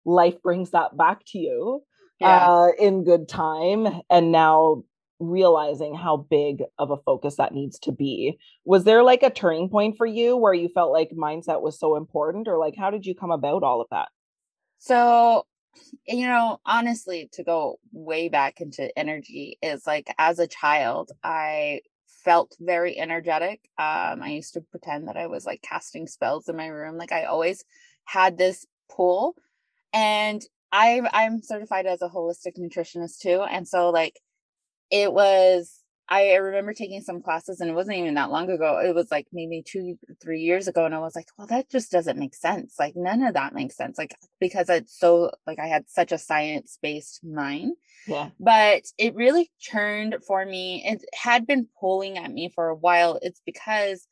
life 0.07 0.41
brings 0.43 0.71
that 0.71 0.97
back 0.97 1.21
to 1.27 1.39
you 1.39 1.83
yeah. 2.21 2.49
uh, 2.49 2.69
in 2.79 3.05
good 3.05 3.29
time. 3.29 4.01
And 4.09 4.33
now 4.33 4.85
realizing 5.19 5.95
how 5.95 6.17
big 6.17 6.63
of 6.79 6.91
a 6.91 6.97
focus 6.99 7.37
that 7.37 7.55
needs 7.55 7.79
to 7.81 7.93
be. 7.93 8.39
Was 8.65 8.85
there 8.85 9.03
like 9.03 9.23
a 9.23 9.31
turning 9.31 9.69
point 9.69 9.97
for 9.97 10.07
you 10.07 10.37
where 10.37 10.55
you 10.55 10.69
felt 10.69 10.93
like 10.93 11.11
mindset 11.11 11.63
was 11.63 11.79
so 11.79 11.97
important, 11.97 12.49
or 12.49 12.59
like 12.59 12.77
how 12.77 12.91
did 12.91 13.07
you 13.07 13.15
come 13.15 13.31
about 13.31 13.63
all 13.63 13.81
of 13.81 13.89
that? 13.91 14.09
So, 14.79 15.47
you 16.07 16.27
know, 16.27 16.61
honestly, 16.67 17.29
to 17.33 17.43
go 17.43 17.79
way 17.93 18.29
back 18.29 18.61
into 18.61 18.97
energy 18.99 19.59
is 19.63 19.87
like 19.87 20.13
as 20.19 20.39
a 20.39 20.47
child, 20.47 21.13
I 21.23 21.81
felt 22.25 22.57
very 22.61 22.99
energetic. 22.99 23.61
Um, 23.79 24.23
I 24.23 24.31
used 24.31 24.55
to 24.55 24.61
pretend 24.61 25.09
that 25.09 25.17
I 25.17 25.29
was 25.29 25.47
like 25.47 25.63
casting 25.63 26.07
spells 26.07 26.49
in 26.49 26.57
my 26.57 26.67
room. 26.67 26.99
Like 26.99 27.13
I 27.13 27.25
always 27.25 27.65
had 28.05 28.37
this 28.37 28.67
pull 28.91 29.35
and 29.97 30.43
I 30.71 31.01
I'm 31.13 31.43
certified 31.43 31.87
as 31.87 32.03
a 32.03 32.09
holistic 32.09 32.59
nutritionist 32.59 33.19
too, 33.21 33.43
and 33.43 33.67
so 33.67 33.91
like 33.91 34.21
it 34.91 35.13
was. 35.13 35.81
I 36.09 36.35
remember 36.35 36.73
taking 36.73 37.01
some 37.01 37.21
classes, 37.21 37.59
and 37.61 37.69
it 37.69 37.75
wasn't 37.75 37.97
even 37.97 38.15
that 38.15 38.31
long 38.31 38.49
ago. 38.49 38.79
It 38.79 38.95
was 38.95 39.11
like 39.11 39.27
maybe 39.33 39.65
two, 39.67 39.99
three 40.23 40.39
years 40.43 40.69
ago, 40.69 40.85
and 40.85 40.95
I 40.95 41.01
was 41.01 41.17
like, 41.17 41.27
"Well, 41.37 41.49
that 41.49 41.69
just 41.69 41.91
doesn't 41.91 42.17
make 42.17 42.37
sense. 42.37 42.77
Like, 42.79 42.95
none 42.95 43.25
of 43.25 43.35
that 43.35 43.55
makes 43.55 43.77
sense. 43.77 43.99
Like, 43.99 44.15
because 44.39 44.69
it's 44.69 44.97
so 44.97 45.33
like 45.49 45.59
I 45.59 45.67
had 45.67 45.91
such 45.91 46.13
a 46.13 46.19
science 46.19 46.79
based 46.81 47.25
mind. 47.25 47.73
Yeah. 48.07 48.31
But 48.39 48.83
it 48.99 49.17
really 49.17 49.51
churned 49.59 50.15
for 50.29 50.47
me. 50.47 50.85
It 50.87 51.05
had 51.13 51.45
been 51.45 51.67
pulling 51.81 52.19
at 52.19 52.31
me 52.31 52.53
for 52.55 52.69
a 52.69 52.77
while. 52.77 53.19
It's 53.21 53.43
because 53.45 54.07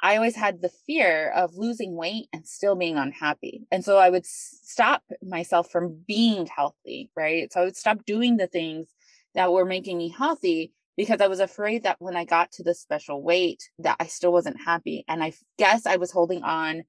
I 0.00 0.16
always 0.16 0.36
had 0.36 0.62
the 0.62 0.70
fear 0.86 1.30
of 1.30 1.56
losing 1.56 1.96
weight 1.96 2.28
and 2.32 2.46
still 2.46 2.76
being 2.76 2.96
unhappy. 2.96 3.62
And 3.72 3.84
so 3.84 3.98
I 3.98 4.10
would 4.10 4.26
stop 4.26 5.02
myself 5.22 5.70
from 5.70 6.04
being 6.06 6.46
healthy, 6.46 7.10
right? 7.16 7.52
So 7.52 7.60
I 7.60 7.64
would 7.64 7.76
stop 7.76 8.04
doing 8.04 8.36
the 8.36 8.46
things 8.46 8.88
that 9.34 9.52
were 9.52 9.64
making 9.64 9.98
me 9.98 10.08
healthy 10.16 10.72
because 10.96 11.20
I 11.20 11.28
was 11.28 11.40
afraid 11.40 11.84
that 11.84 11.96
when 12.00 12.16
I 12.16 12.24
got 12.24 12.52
to 12.52 12.62
the 12.62 12.74
special 12.74 13.22
weight 13.22 13.62
that 13.78 13.96
I 14.00 14.06
still 14.06 14.32
wasn't 14.32 14.60
happy. 14.64 15.04
And 15.08 15.22
I 15.22 15.32
guess 15.58 15.86
I 15.86 15.96
was 15.96 16.10
holding 16.10 16.42
on 16.42 16.82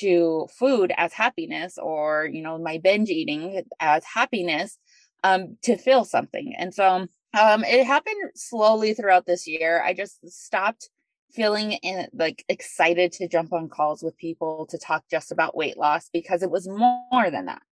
to 0.00 0.46
food 0.58 0.92
as 0.96 1.12
happiness 1.12 1.76
or, 1.78 2.28
you 2.32 2.42
know, 2.42 2.58
my 2.58 2.78
binge 2.78 3.10
eating 3.10 3.62
as 3.80 4.04
happiness 4.04 4.78
um 5.22 5.56
to 5.62 5.76
feel 5.76 6.04
something. 6.04 6.54
And 6.58 6.74
so 6.74 7.06
um 7.38 7.64
it 7.64 7.84
happened 7.86 8.30
slowly 8.34 8.94
throughout 8.94 9.26
this 9.26 9.46
year. 9.46 9.82
I 9.84 9.92
just 9.94 10.18
stopped 10.30 10.88
feeling 11.34 11.72
in, 11.72 12.06
like 12.14 12.44
excited 12.48 13.12
to 13.12 13.28
jump 13.28 13.52
on 13.52 13.68
calls 13.68 14.02
with 14.02 14.16
people 14.16 14.66
to 14.70 14.78
talk 14.78 15.04
just 15.10 15.32
about 15.32 15.56
weight 15.56 15.76
loss 15.76 16.08
because 16.12 16.42
it 16.42 16.50
was 16.50 16.68
more 16.68 17.30
than 17.30 17.46
that. 17.46 17.62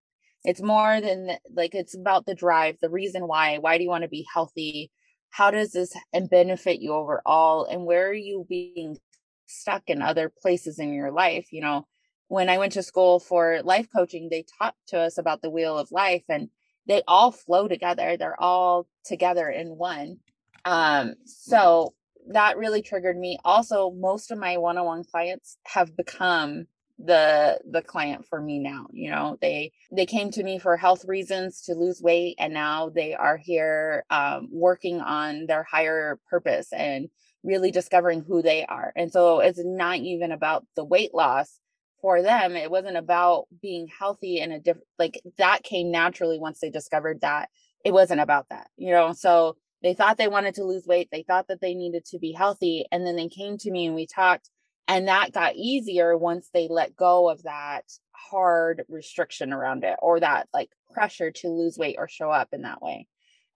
It's 0.44 0.62
more 0.62 1.00
than 1.00 1.36
like 1.54 1.74
it's 1.74 1.94
about 1.94 2.26
the 2.26 2.34
drive, 2.34 2.76
the 2.80 2.90
reason 2.90 3.28
why. 3.28 3.58
Why 3.58 3.78
do 3.78 3.84
you 3.84 3.90
want 3.90 4.02
to 4.02 4.08
be 4.08 4.26
healthy? 4.32 4.90
How 5.30 5.50
does 5.50 5.72
this 5.72 5.94
and 6.12 6.28
benefit 6.28 6.80
you 6.80 6.92
overall? 6.92 7.64
And 7.64 7.86
where 7.86 8.08
are 8.08 8.14
you 8.14 8.44
being 8.48 8.98
stuck 9.46 9.84
in 9.86 10.02
other 10.02 10.32
places 10.42 10.78
in 10.78 10.92
your 10.92 11.12
life? 11.12 11.52
You 11.52 11.62
know, 11.62 11.86
when 12.28 12.48
I 12.48 12.58
went 12.58 12.72
to 12.72 12.82
school 12.82 13.20
for 13.20 13.60
life 13.62 13.86
coaching, 13.94 14.28
they 14.28 14.44
taught 14.58 14.74
to 14.88 14.98
us 14.98 15.18
about 15.18 15.42
the 15.42 15.50
wheel 15.50 15.78
of 15.78 15.92
life 15.92 16.24
and 16.28 16.48
they 16.86 17.02
all 17.06 17.30
flow 17.30 17.68
together. 17.68 18.16
They're 18.16 18.40
all 18.40 18.88
together 19.04 19.48
in 19.48 19.68
one. 19.68 20.18
Um, 20.64 21.14
so 21.24 21.94
that 22.28 22.56
really 22.58 22.82
triggered 22.82 23.18
me. 23.18 23.38
Also, 23.44 23.90
most 23.90 24.30
of 24.30 24.38
my 24.38 24.56
one-on-one 24.56 25.04
clients 25.04 25.56
have 25.66 25.96
become 25.96 26.66
the 27.04 27.58
the 27.68 27.82
client 27.82 28.24
for 28.28 28.40
me 28.40 28.58
now 28.58 28.86
you 28.92 29.10
know? 29.10 29.36
They 29.40 29.72
they 29.90 30.06
came 30.06 30.30
to 30.32 30.42
me 30.42 30.58
for 30.58 30.76
health 30.76 31.04
reasons 31.04 31.62
to 31.62 31.74
lose 31.74 32.00
weight 32.00 32.36
and 32.38 32.52
now 32.52 32.90
they 32.90 33.14
are 33.14 33.36
here 33.36 34.04
um, 34.10 34.48
working 34.52 35.00
on 35.00 35.46
their 35.46 35.64
higher 35.64 36.20
purpose 36.30 36.72
and 36.72 37.08
really 37.42 37.72
discovering 37.72 38.22
who 38.22 38.40
they 38.40 38.64
are. 38.66 38.92
And 38.94 39.10
so 39.10 39.40
it's 39.40 39.60
not 39.64 39.98
even 39.98 40.30
about 40.30 40.64
the 40.76 40.84
weight 40.84 41.12
loss 41.12 41.58
for 42.00 42.22
them. 42.22 42.54
It 42.54 42.70
wasn't 42.70 42.96
about 42.96 43.46
being 43.60 43.88
healthy 43.98 44.38
in 44.38 44.52
a 44.52 44.60
different 44.60 44.86
like 44.98 45.20
that 45.38 45.64
came 45.64 45.90
naturally 45.90 46.38
once 46.38 46.60
they 46.60 46.70
discovered 46.70 47.22
that 47.22 47.48
it 47.84 47.92
wasn't 47.92 48.20
about 48.20 48.48
that 48.50 48.68
you 48.76 48.92
know? 48.92 49.12
So 49.12 49.56
they 49.82 49.94
thought 49.94 50.16
they 50.16 50.28
wanted 50.28 50.54
to 50.54 50.64
lose 50.64 50.86
weight 50.86 51.08
they 51.12 51.22
thought 51.22 51.48
that 51.48 51.60
they 51.60 51.74
needed 51.74 52.04
to 52.04 52.18
be 52.18 52.32
healthy 52.32 52.86
and 52.92 53.06
then 53.06 53.16
they 53.16 53.28
came 53.28 53.58
to 53.58 53.70
me 53.70 53.86
and 53.86 53.94
we 53.94 54.06
talked 54.06 54.48
And 54.88 55.08
that 55.08 55.32
got 55.32 55.56
easier 55.56 56.16
once 56.16 56.50
they 56.52 56.68
let 56.68 56.96
go 56.96 57.30
of 57.30 57.42
that 57.44 57.84
hard 58.12 58.84
restriction 58.88 59.52
around 59.52 59.84
it 59.84 59.96
or 60.00 60.20
that 60.20 60.48
like 60.52 60.70
pressure 60.92 61.30
to 61.30 61.48
lose 61.48 61.78
weight 61.78 61.96
or 61.98 62.08
show 62.08 62.30
up 62.30 62.48
in 62.52 62.62
that 62.62 62.82
way. 62.82 63.06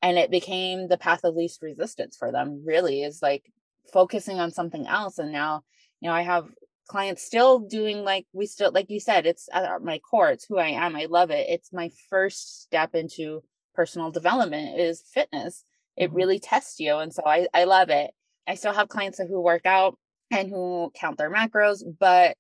And 0.03 0.19
it 0.19 0.31
became 0.31 0.89
the 0.89 0.99
path 0.99 1.25
of 1.25 1.35
least 1.35 1.63
resistance 1.63 2.17
for 2.17 2.31
them, 2.31 2.63
really, 2.65 3.03
is 3.03 3.23
like 3.23 3.45
focusing 3.93 4.39
on 4.39 4.51
something 4.51 4.87
else. 4.87 5.19
And 5.19 5.33
now, 5.33 5.63
you 6.01 6.09
know, 6.09 6.15
I 6.15 6.23
have 6.23 6.47
clients 6.89 7.25
still 7.25 7.59
doing 7.61 8.05
like 8.05 8.27
we 8.33 8.47
still, 8.47 8.71
like 8.73 8.91
you 8.91 9.01
said, 9.01 9.27
it's 9.27 9.49
at 9.53 9.83
my 9.83 9.99
core, 9.99 10.31
it's 10.31 10.45
who 10.45 10.59
I 10.59 10.69
am. 10.69 10.95
I 10.95 11.07
love 11.07 11.31
it. 11.31 11.47
It's 11.49 11.73
my 11.73 11.91
first 12.11 12.63
step 12.63 12.95
into 12.95 13.43
personal 13.75 14.11
development 14.11 14.79
is 14.79 15.03
fitness. 15.13 15.65
It 15.97 16.13
really 16.13 16.39
tests 16.39 16.79
you. 16.81 16.97
And 16.97 17.13
so 17.13 17.23
I, 17.27 17.47
I 17.55 17.65
love 17.65 17.91
it. 17.91 18.11
I 18.47 18.55
still 18.55 18.73
have 18.73 18.89
clients 18.89 19.19
who 19.19 19.41
work 19.41 19.67
out 19.67 19.99
and 20.31 20.49
who 20.49 20.91
count 20.95 21.19
their 21.19 21.31
macros, 21.31 21.83
but 21.99 22.37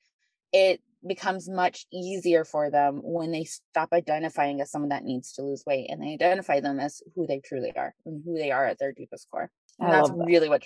it 0.53 0.81
becomes 1.07 1.49
much 1.49 1.87
easier 1.93 2.45
for 2.45 2.71
them 2.71 3.01
when 3.03 3.31
they 3.31 3.45
stop 3.45 3.91
identifying 3.93 4.61
as 4.61 4.71
someone 4.71 4.89
that 4.89 5.05
needs 5.05 5.33
to 5.33 5.43
lose 5.43 5.63
weight 5.67 5.89
and 5.89 6.03
they 6.03 6.15
identify 6.15 6.61
them 6.61 6.81
as 6.81 7.03
who 7.15 7.27
they 7.27 7.41
truly 7.41 7.73
are 7.77 7.95
and 8.05 8.23
who 8.25 8.35
they 8.35 8.51
are 8.51 8.67
at 8.67 8.79
their 8.79 8.93
deepest 8.93 9.31
core. 9.31 9.51
And 9.79 9.93
that's 9.93 10.09
that. 10.09 10.25
really 10.27 10.49
what 10.49 10.65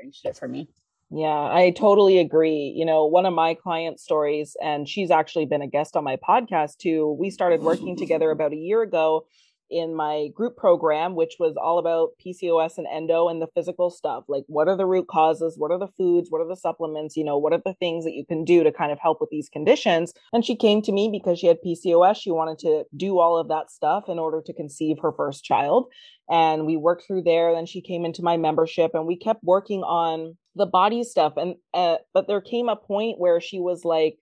changed 0.00 0.24
it 0.24 0.36
for 0.36 0.48
me. 0.48 0.68
Yeah, 1.10 1.26
I 1.28 1.74
totally 1.76 2.18
agree. 2.18 2.72
You 2.74 2.86
know, 2.86 3.04
one 3.04 3.26
of 3.26 3.34
my 3.34 3.54
client 3.54 4.00
stories, 4.00 4.56
and 4.62 4.88
she's 4.88 5.10
actually 5.10 5.44
been 5.44 5.60
a 5.60 5.66
guest 5.66 5.94
on 5.94 6.04
my 6.04 6.16
podcast 6.16 6.78
too. 6.78 7.16
We 7.18 7.28
started 7.28 7.60
working 7.60 7.96
together 7.96 8.30
about 8.30 8.52
a 8.52 8.56
year 8.56 8.80
ago 8.80 9.26
in 9.72 9.94
my 9.94 10.28
group 10.34 10.56
program, 10.56 11.14
which 11.14 11.36
was 11.38 11.56
all 11.56 11.78
about 11.78 12.10
PCOS 12.24 12.78
and 12.78 12.86
endo 12.86 13.28
and 13.28 13.40
the 13.40 13.48
physical 13.54 13.90
stuff. 13.90 14.24
Like, 14.28 14.44
what 14.46 14.68
are 14.68 14.76
the 14.76 14.86
root 14.86 15.08
causes? 15.08 15.56
What 15.56 15.70
are 15.70 15.78
the 15.78 15.88
foods? 15.88 16.30
What 16.30 16.40
are 16.40 16.48
the 16.48 16.56
supplements? 16.56 17.16
You 17.16 17.24
know, 17.24 17.38
what 17.38 17.52
are 17.52 17.62
the 17.64 17.74
things 17.74 18.04
that 18.04 18.12
you 18.12 18.24
can 18.24 18.44
do 18.44 18.62
to 18.62 18.70
kind 18.70 18.92
of 18.92 18.98
help 18.98 19.20
with 19.20 19.30
these 19.30 19.48
conditions? 19.48 20.12
And 20.32 20.44
she 20.44 20.54
came 20.54 20.82
to 20.82 20.92
me 20.92 21.08
because 21.10 21.38
she 21.38 21.46
had 21.46 21.58
PCOS. 21.64 22.16
She 22.16 22.30
wanted 22.30 22.58
to 22.60 22.84
do 22.96 23.18
all 23.18 23.38
of 23.38 23.48
that 23.48 23.70
stuff 23.70 24.04
in 24.08 24.18
order 24.18 24.42
to 24.44 24.52
conceive 24.52 24.98
her 25.00 25.12
first 25.12 25.44
child. 25.44 25.86
And 26.30 26.66
we 26.66 26.76
worked 26.76 27.06
through 27.06 27.22
there. 27.22 27.52
Then 27.52 27.66
she 27.66 27.80
came 27.80 28.04
into 28.04 28.22
my 28.22 28.36
membership 28.36 28.92
and 28.94 29.06
we 29.06 29.16
kept 29.16 29.42
working 29.42 29.82
on 29.82 30.36
the 30.54 30.66
body 30.66 31.02
stuff. 31.02 31.34
And, 31.36 31.56
uh, 31.74 31.96
but 32.12 32.26
there 32.28 32.40
came 32.40 32.68
a 32.68 32.76
point 32.76 33.18
where 33.18 33.40
she 33.40 33.58
was 33.58 33.84
like, 33.84 34.18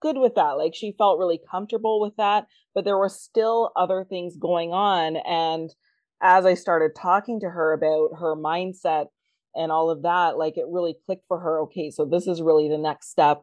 good 0.00 0.18
with 0.18 0.34
that. 0.34 0.52
Like 0.52 0.74
she 0.74 0.94
felt 0.96 1.18
really 1.18 1.40
comfortable 1.50 2.00
with 2.00 2.16
that, 2.16 2.46
but 2.74 2.84
there 2.84 2.98
were 2.98 3.08
still 3.08 3.72
other 3.76 4.04
things 4.08 4.36
going 4.36 4.72
on. 4.72 5.16
And 5.16 5.74
as 6.22 6.46
I 6.46 6.54
started 6.54 6.94
talking 6.94 7.40
to 7.40 7.50
her 7.50 7.72
about 7.72 8.18
her 8.18 8.36
mindset 8.36 9.06
and 9.54 9.72
all 9.72 9.90
of 9.90 10.02
that, 10.02 10.38
like 10.38 10.56
it 10.56 10.66
really 10.68 10.96
clicked 11.06 11.24
for 11.28 11.40
her. 11.40 11.60
Okay, 11.62 11.90
so 11.90 12.04
this 12.04 12.26
is 12.26 12.42
really 12.42 12.68
the 12.68 12.78
next 12.78 13.10
step 13.10 13.42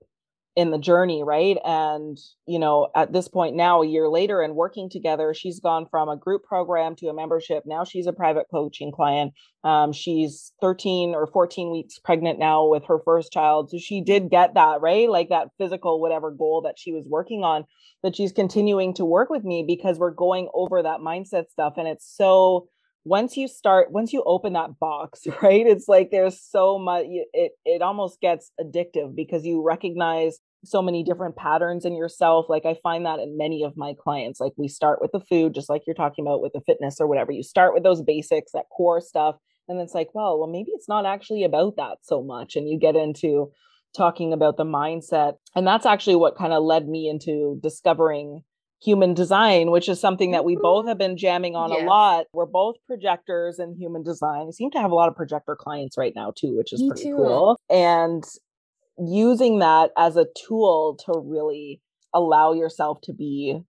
in 0.56 0.70
the 0.70 0.78
journey, 0.78 1.24
right? 1.24 1.58
And, 1.66 2.18
you 2.46 2.60
know, 2.60 2.90
at 2.96 3.12
this 3.12 3.28
point 3.28 3.56
now, 3.56 3.82
a 3.82 3.88
year 3.88 4.08
later 4.08 4.42
and 4.42 4.56
working 4.56 4.90
together, 4.90 5.34
she's 5.34 5.60
gone 5.60 5.88
from 5.90 6.10
a 6.10 6.18
group 6.18 6.44
program 6.44 6.96
to 6.98 7.08
a 7.08 7.14
membership. 7.14 7.64
Now 7.66 7.84
she's 7.84 8.06
a 8.06 8.14
private 8.14 8.46
coaching 8.52 8.92
client. 8.92 9.34
Um, 9.64 9.94
she's 9.94 10.52
13 10.62 11.16
or 11.16 11.26
14 11.26 11.72
weeks 11.72 11.98
pregnant 11.98 12.38
now 12.38 12.68
with 12.68 12.86
her 12.86 13.00
first 13.04 13.32
child. 13.32 13.72
So 13.72 13.80
she 13.80 14.02
did 14.02 14.30
get 14.30 14.54
that, 14.54 14.82
right? 14.82 15.10
Like 15.10 15.30
that 15.30 15.48
physical, 15.58 16.00
whatever 16.00 16.30
goal 16.30 16.62
that 16.66 16.78
she 16.78 16.92
was 16.92 17.06
working 17.08 17.44
on. 17.44 17.66
But 18.04 18.16
she's 18.16 18.32
continuing 18.32 18.94
to 18.96 19.06
work 19.06 19.30
with 19.30 19.44
me 19.44 19.64
because 19.66 19.98
we're 19.98 20.12
going 20.12 20.50
over 20.54 20.84
that 20.84 21.00
mindset 21.00 21.50
stuff. 21.50 21.74
And 21.78 21.88
it's 21.88 22.06
so, 22.16 22.68
once 23.06 23.36
you 23.36 23.48
start 23.48 23.92
once 23.92 24.14
you 24.14 24.24
open 24.26 24.54
that 24.54 24.80
box 24.80 25.22
right 25.42 25.66
it's 25.68 25.88
like 25.88 26.10
there's 26.12 26.40
so 26.40 26.78
much 26.78 27.06
it 27.08 27.52
it 27.66 27.82
almost 27.82 28.20
gets 28.22 28.52
addictive 28.60 29.16
because 29.16 29.46
you 29.46 29.64
recognize 29.64 30.40
so 30.66 30.82
many 30.82 31.04
different 31.04 31.36
patterns 31.36 31.84
in 31.84 31.96
yourself 31.96 32.46
like 32.48 32.66
i 32.66 32.76
find 32.82 33.06
that 33.06 33.20
in 33.20 33.38
many 33.38 33.64
of 33.64 33.76
my 33.76 33.94
clients 34.02 34.40
like 34.40 34.54
we 34.58 34.68
start 34.68 35.02
with 35.02 35.12
the 35.12 35.20
food 35.20 35.54
just 35.54 35.70
like 35.70 35.82
you're 35.86 35.94
talking 35.94 36.26
about 36.26 36.42
with 36.42 36.54
the 36.54 36.62
fitness 36.62 36.98
or 37.00 37.08
whatever 37.08 37.32
you 37.32 37.44
start 37.44 37.74
with 37.74 37.84
those 37.84 38.02
basics 38.02 38.54
that 38.54 38.66
core 38.76 39.02
stuff 39.02 39.36
and 39.68 39.80
it's 39.82 39.94
like 39.94 40.10
well 40.14 40.40
well 40.40 40.50
maybe 40.50 40.72
it's 40.74 40.88
not 40.88 41.06
actually 41.06 41.44
about 41.44 41.76
that 41.76 41.98
so 42.02 42.24
much 42.24 42.56
and 42.56 42.70
you 42.70 42.80
get 42.80 42.96
into 42.96 43.52
talking 43.96 44.32
about 44.32 44.56
the 44.58 44.64
mindset 44.64 45.34
and 45.56 45.68
that's 45.68 45.86
actually 45.86 46.16
what 46.16 46.38
kind 46.38 46.54
of 46.54 46.64
led 46.64 46.88
me 46.88 47.10
into 47.10 47.60
discovering 47.62 48.42
human 48.84 49.13
design, 49.13 49.72
which 49.72 49.88
is 49.88 50.00
something 50.00 50.32
that 50.32 50.46
we 50.46 50.56
both 50.56 50.88
have 50.88 50.98
mm-hmm. 50.98 51.12
been 51.12 51.17
jamming 51.17 51.56
on 51.56 51.72
yes. 51.72 51.82
a 51.82 51.86
lot. 51.86 52.26
We're 52.34 52.46
both 52.46 52.76
projectors 52.88 53.60
in 53.60 53.76
human 53.76 54.04
design. 54.04 54.46
We 54.46 54.52
seem 54.52 54.72
to 54.72 54.80
have 54.80 54.91
a 54.91 54.96
lot 54.96 55.10
of 55.10 55.15
projector 55.15 55.56
clients 55.56 55.98
right 55.98 56.13
now 56.15 56.34
too, 56.36 56.56
which 56.58 56.74
is 56.74 56.82
Me 56.82 56.89
pretty 56.89 57.04
too. 57.06 57.15
cool. 57.15 57.60
And 57.69 58.24
using 58.98 59.60
that 59.60 59.91
as 59.98 60.17
a 60.17 60.28
tool 60.48 60.98
to 61.06 61.19
really 61.19 61.82
allow 62.13 62.54
yourself 62.54 63.00
to 63.02 63.13
be 63.13 63.60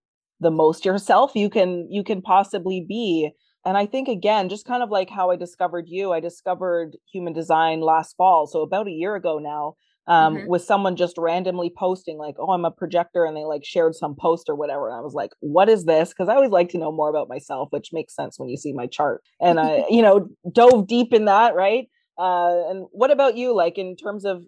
the 0.41 0.51
most 0.51 0.85
yourself 0.85 1.33
you 1.35 1.49
can 1.49 1.87
you 1.91 2.05
can 2.05 2.21
possibly 2.21 2.85
be 2.87 3.31
and 3.65 3.77
i 3.79 3.87
think 3.87 4.09
again 4.09 4.49
just 4.49 4.67
kind 4.67 4.83
of 4.83 4.91
like 4.91 5.09
how 5.09 5.31
i 5.31 5.37
discovered 5.37 5.87
you 5.89 6.13
i 6.13 6.21
discovered 6.21 6.97
human 7.11 7.33
design 7.33 7.81
last 7.81 8.15
fall 8.17 8.47
so 8.47 8.61
about 8.61 8.87
a 8.87 8.91
year 8.91 9.15
ago 9.15 9.39
now 9.39 9.75
um, 10.07 10.37
mm-hmm. 10.37 10.49
with 10.49 10.63
someone 10.63 10.97
just 10.97 11.17
randomly 11.17 11.73
posting 11.77 12.19
like, 12.19 12.37
"Oh, 12.39 12.51
I'm 12.51 12.65
a 12.65 12.71
projector," 12.71 13.25
and 13.25 13.37
they 13.37 13.45
like 13.45 13.65
shared 13.65 13.95
some 13.95 14.15
post 14.19 14.49
or 14.49 14.55
whatever. 14.55 14.89
And 14.89 14.97
I 14.97 15.01
was 15.01 15.15
like, 15.15 15.31
"What 15.41 15.69
is 15.69 15.85
this?" 15.85 16.11
Because 16.11 16.29
I 16.29 16.35
always 16.35 16.51
like 16.51 16.69
to 16.71 16.79
know 16.79 16.93
more 16.93 17.09
about 17.09 17.29
myself, 17.29 17.69
which 17.71 17.91
makes 17.93 18.15
sense 18.15 18.39
when 18.39 18.49
you 18.49 18.57
see 18.57 18.73
my 18.73 18.87
chart. 18.87 19.23
And 19.41 19.59
I, 19.59 19.85
you 19.91 20.03
know, 20.03 20.29
dove 20.53 20.87
deep 20.87 21.13
in 21.13 21.25
that, 21.27 21.55
right? 21.55 21.89
Uh, 22.19 22.71
and 22.71 22.87
what 22.93 23.11
about 23.11 23.37
you? 23.37 23.55
Like 23.55 23.79
in 23.79 23.97
terms 23.97 24.25
of 24.25 24.45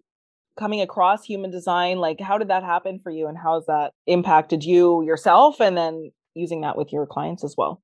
coming 0.58 0.80
across 0.80 1.24
human 1.24 1.50
design, 1.50 1.98
like 1.98 2.20
how 2.20 2.38
did 2.38 2.48
that 2.48 2.62
happen 2.62 2.98
for 2.98 3.10
you, 3.10 3.26
and 3.26 3.38
how 3.38 3.54
has 3.54 3.66
that 3.66 3.92
impacted 4.06 4.64
you 4.64 5.02
yourself, 5.04 5.60
and 5.60 5.76
then 5.76 6.10
using 6.34 6.60
that 6.60 6.76
with 6.76 6.92
your 6.92 7.06
clients 7.06 7.44
as 7.44 7.54
well? 7.56 7.82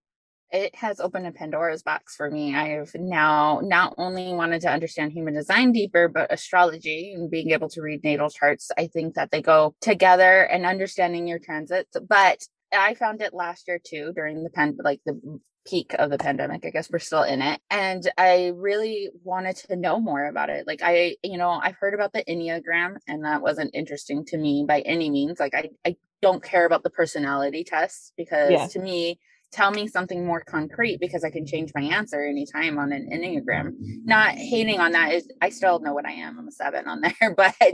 It 0.53 0.75
has 0.77 1.01
opened 1.01 1.27
a 1.27 1.33
Pandora's 1.33 1.83
box 1.83 2.15
for 2.15 2.31
me. 2.31 2.55
I've 2.55 2.95
now 2.95 3.61
not 3.63 3.95
only 3.97 4.35
wanted 4.35 4.61
to 4.63 4.71
understand 4.71 5.13
human 5.13 5.35
design 5.35 5.73
deeper, 5.73 6.09
but 6.09 6.33
astrology 6.33 7.15
and 7.15 7.31
being 7.31 7.51
able 7.51 7.71
to 7.71 7.81
read 7.81 8.05
natal 8.05 8.29
charts. 8.29 8.71
I 8.77 8.87
think 8.87 9.15
that 9.15 9.31
they 9.31 9.41
go 9.41 9.75
together 9.81 10.43
and 10.43 10.67
understanding 10.67 11.27
your 11.27 11.39
transits. 11.39 11.97
But 12.07 12.45
I 12.71 12.95
found 12.95 13.23
it 13.23 13.33
last 13.33 13.67
year 13.67 13.81
too 13.83 14.13
during 14.15 14.45
the 14.45 14.51
pen, 14.51 14.77
like 14.83 15.01
the 15.07 15.41
peak 15.67 15.95
of 15.99 16.11
the 16.11 16.19
pandemic. 16.19 16.67
I 16.67 16.71
guess 16.71 16.91
we're 16.91 16.99
still 16.99 17.23
in 17.23 17.41
it. 17.41 17.61
And 17.71 18.11
I 18.19 18.53
really 18.55 19.11
wanted 19.25 19.57
to 19.57 19.77
know 19.77 20.01
more 20.01 20.27
about 20.27 20.51
it. 20.51 20.67
Like 20.67 20.81
I, 20.83 21.17
you 21.23 21.39
know, 21.39 21.51
I've 21.51 21.77
heard 21.77 21.95
about 21.95 22.13
the 22.13 22.25
Enneagram 22.25 22.97
and 23.09 23.25
that 23.25 23.43
wasn't 23.43 23.75
interesting 23.75 24.25
to 24.27 24.37
me 24.37 24.65
by 24.67 24.81
any 24.81 25.09
means. 25.09 25.41
Like 25.41 25.55
I, 25.55 25.71
I 25.87 25.97
don't 26.21 26.43
care 26.43 26.67
about 26.67 26.83
the 26.83 26.91
personality 26.91 27.65
tests 27.65 28.13
because 28.17 28.51
yeah. 28.51 28.67
to 28.69 28.79
me, 28.81 29.19
tell 29.53 29.71
me 29.71 29.87
something 29.87 30.25
more 30.25 30.41
concrete 30.41 30.99
because 30.99 31.25
I 31.25 31.31
can 31.31 31.47
change 31.47 31.71
my 31.75 31.83
answer 31.83 32.23
anytime 32.25 32.79
on 32.79 32.91
an 32.93 33.09
Enneagram. 33.13 33.73
Mm-hmm. 33.73 34.05
Not 34.05 34.35
hating 34.35 34.81
on 34.81 34.93
that 34.93 35.13
is 35.13 35.31
I 35.41 35.51
still 35.51 35.79
know 35.81 35.93
what 35.93 36.07
I 36.07 36.13
am. 36.13 36.39
I'm 36.39 36.49
a 36.49 36.53
seven 36.53 36.89
on 36.89 37.01
there, 37.21 37.35
but 37.37 37.55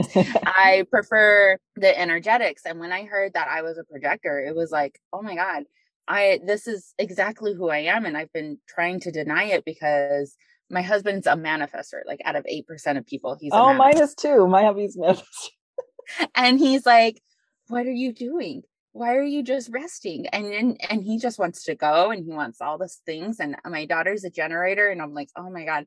I 0.46 0.84
prefer 0.90 1.56
the 1.76 1.98
energetics. 1.98 2.62
And 2.66 2.80
when 2.80 2.92
I 2.92 3.04
heard 3.04 3.34
that 3.34 3.48
I 3.48 3.62
was 3.62 3.78
a 3.78 3.84
projector, 3.84 4.40
it 4.40 4.54
was 4.56 4.70
like, 4.70 5.00
oh 5.12 5.22
my 5.22 5.36
God, 5.36 5.64
I 6.08 6.40
this 6.44 6.66
is 6.66 6.94
exactly 6.98 7.54
who 7.54 7.68
I 7.68 7.78
am. 7.78 8.04
And 8.04 8.16
I've 8.16 8.32
been 8.32 8.58
trying 8.68 9.00
to 9.00 9.12
deny 9.12 9.44
it 9.44 9.64
because 9.64 10.36
my 10.70 10.82
husband's 10.82 11.26
a 11.26 11.34
manifestor. 11.34 12.00
Like 12.06 12.20
out 12.24 12.36
of 12.36 12.44
eight 12.48 12.66
percent 12.66 12.98
of 12.98 13.06
people, 13.06 13.36
he's 13.40 13.52
oh, 13.54 13.72
mine 13.74 14.00
is 14.00 14.14
too. 14.14 14.48
My 14.48 14.64
hubby's 14.64 14.96
manifestor. 14.96 15.22
and 16.34 16.58
he's 16.58 16.84
like, 16.84 17.20
What 17.68 17.86
are 17.86 17.92
you 17.92 18.12
doing? 18.12 18.62
Why 18.98 19.14
are 19.14 19.22
you 19.22 19.44
just 19.44 19.70
resting? 19.70 20.26
And 20.28 20.46
then 20.46 20.76
and 20.90 21.02
he 21.02 21.18
just 21.18 21.38
wants 21.38 21.64
to 21.64 21.76
go 21.76 22.10
and 22.10 22.24
he 22.24 22.32
wants 22.32 22.60
all 22.60 22.78
these 22.78 23.00
things 23.06 23.38
and 23.38 23.56
my 23.64 23.86
daughter's 23.86 24.24
a 24.24 24.30
generator 24.30 24.88
and 24.88 25.00
i'm 25.00 25.14
like 25.14 25.30
oh 25.36 25.50
my 25.50 25.64
god. 25.64 25.86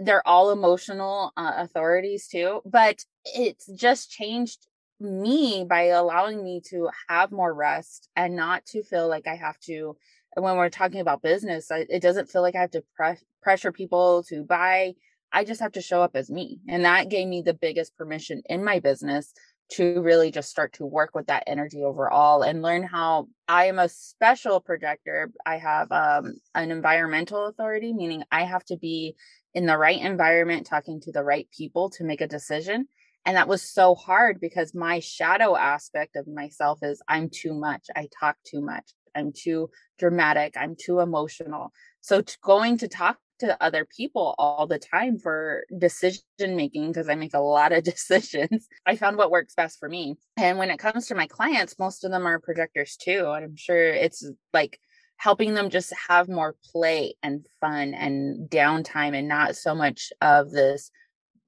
They're 0.00 0.26
all 0.26 0.50
emotional 0.52 1.32
uh, 1.36 1.54
authorities 1.56 2.28
too 2.28 2.60
but 2.64 3.04
it's 3.24 3.66
just 3.74 4.12
changed 4.12 4.68
me 5.00 5.66
by 5.68 5.86
allowing 5.86 6.44
me 6.44 6.60
to 6.70 6.88
have 7.08 7.32
more 7.32 7.52
rest 7.52 8.08
and 8.14 8.36
not 8.36 8.64
to 8.66 8.84
feel 8.84 9.08
like 9.08 9.26
i 9.26 9.34
have 9.34 9.58
to 9.60 9.96
when 10.36 10.56
we're 10.56 10.68
talking 10.68 11.00
about 11.00 11.22
business 11.22 11.66
it 11.70 12.00
doesn't 12.00 12.30
feel 12.30 12.42
like 12.42 12.54
i 12.54 12.60
have 12.60 12.70
to 12.70 12.84
pre- 12.96 13.26
pressure 13.42 13.72
people 13.72 14.22
to 14.24 14.44
buy. 14.44 14.94
I 15.32 15.44
just 15.44 15.60
have 15.60 15.72
to 15.72 15.82
show 15.82 16.00
up 16.02 16.14
as 16.14 16.30
me 16.30 16.60
and 16.68 16.84
that 16.84 17.08
gave 17.08 17.26
me 17.26 17.42
the 17.42 17.54
biggest 17.54 17.96
permission 17.96 18.42
in 18.48 18.64
my 18.64 18.78
business 18.78 19.32
to 19.70 20.00
really 20.00 20.30
just 20.30 20.50
start 20.50 20.72
to 20.74 20.86
work 20.86 21.14
with 21.14 21.26
that 21.26 21.44
energy 21.46 21.82
overall 21.82 22.42
and 22.42 22.62
learn 22.62 22.82
how 22.82 23.28
I 23.46 23.66
am 23.66 23.78
a 23.78 23.88
special 23.88 24.60
projector. 24.60 25.30
I 25.44 25.58
have 25.58 25.92
um, 25.92 26.34
an 26.54 26.70
environmental 26.70 27.46
authority, 27.46 27.92
meaning 27.92 28.22
I 28.30 28.44
have 28.44 28.64
to 28.66 28.76
be 28.76 29.14
in 29.54 29.66
the 29.66 29.76
right 29.76 30.00
environment, 30.00 30.66
talking 30.66 31.00
to 31.02 31.12
the 31.12 31.24
right 31.24 31.48
people 31.56 31.90
to 31.90 32.04
make 32.04 32.20
a 32.20 32.26
decision. 32.26 32.88
And 33.26 33.36
that 33.36 33.48
was 33.48 33.62
so 33.62 33.94
hard 33.94 34.40
because 34.40 34.74
my 34.74 35.00
shadow 35.00 35.54
aspect 35.54 36.16
of 36.16 36.26
myself 36.26 36.78
is 36.82 37.02
I'm 37.08 37.28
too 37.28 37.52
much. 37.52 37.86
I 37.94 38.08
talk 38.18 38.36
too 38.44 38.62
much. 38.62 38.92
I'm 39.14 39.32
too 39.32 39.68
dramatic. 39.98 40.54
I'm 40.56 40.76
too 40.76 41.00
emotional. 41.00 41.72
So 42.00 42.22
going 42.42 42.78
to 42.78 42.88
talk 42.88 43.18
to 43.40 43.62
other 43.62 43.86
people 43.96 44.34
all 44.38 44.66
the 44.66 44.78
time 44.78 45.18
for 45.18 45.64
decision 45.76 46.22
making 46.40 46.88
because 46.88 47.08
I 47.08 47.14
make 47.14 47.34
a 47.34 47.40
lot 47.40 47.72
of 47.72 47.84
decisions. 47.84 48.68
I 48.86 48.96
found 48.96 49.16
what 49.16 49.30
works 49.30 49.54
best 49.54 49.78
for 49.78 49.88
me. 49.88 50.16
And 50.36 50.58
when 50.58 50.70
it 50.70 50.78
comes 50.78 51.06
to 51.06 51.14
my 51.14 51.26
clients, 51.26 51.78
most 51.78 52.04
of 52.04 52.10
them 52.10 52.26
are 52.26 52.38
projectors 52.38 52.96
too. 52.96 53.30
And 53.34 53.44
I'm 53.44 53.56
sure 53.56 53.82
it's 53.82 54.28
like 54.52 54.78
helping 55.16 55.54
them 55.54 55.70
just 55.70 55.92
have 56.08 56.28
more 56.28 56.56
play 56.72 57.14
and 57.22 57.46
fun 57.60 57.94
and 57.94 58.48
downtime 58.48 59.16
and 59.16 59.28
not 59.28 59.56
so 59.56 59.74
much 59.74 60.12
of 60.20 60.50
this 60.50 60.90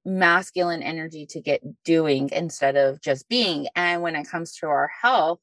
masculine 0.05 0.83
energy 0.83 1.27
to 1.27 1.41
get 1.41 1.63
doing 1.85 2.31
instead 2.33 2.77
of 2.77 3.01
just 3.01 3.29
being. 3.29 3.69
And 3.77 4.03
when 4.03 4.17
it 4.17 4.29
comes 4.29 4.57
to 4.57 4.67
our 4.67 4.91
health, 5.03 5.41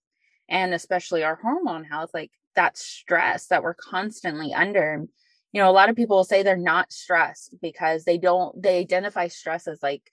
and 0.49 0.73
especially 0.73 1.23
our 1.23 1.35
hormone 1.35 1.83
health, 1.83 2.11
like 2.13 2.31
that 2.55 2.77
stress 2.77 3.47
that 3.47 3.63
we're 3.63 3.75
constantly 3.75 4.53
under. 4.53 5.05
You 5.57 5.63
know, 5.63 5.71
a 5.71 5.71
lot 5.71 5.89
of 5.89 5.95
people 5.95 6.17
will 6.17 6.23
say 6.23 6.43
they're 6.43 6.55
not 6.55 6.91
stressed 6.91 7.55
because 7.63 8.03
they 8.03 8.19
don't, 8.19 8.61
they 8.61 8.77
identify 8.77 9.27
stress 9.27 9.67
as 9.67 9.81
like 9.81 10.03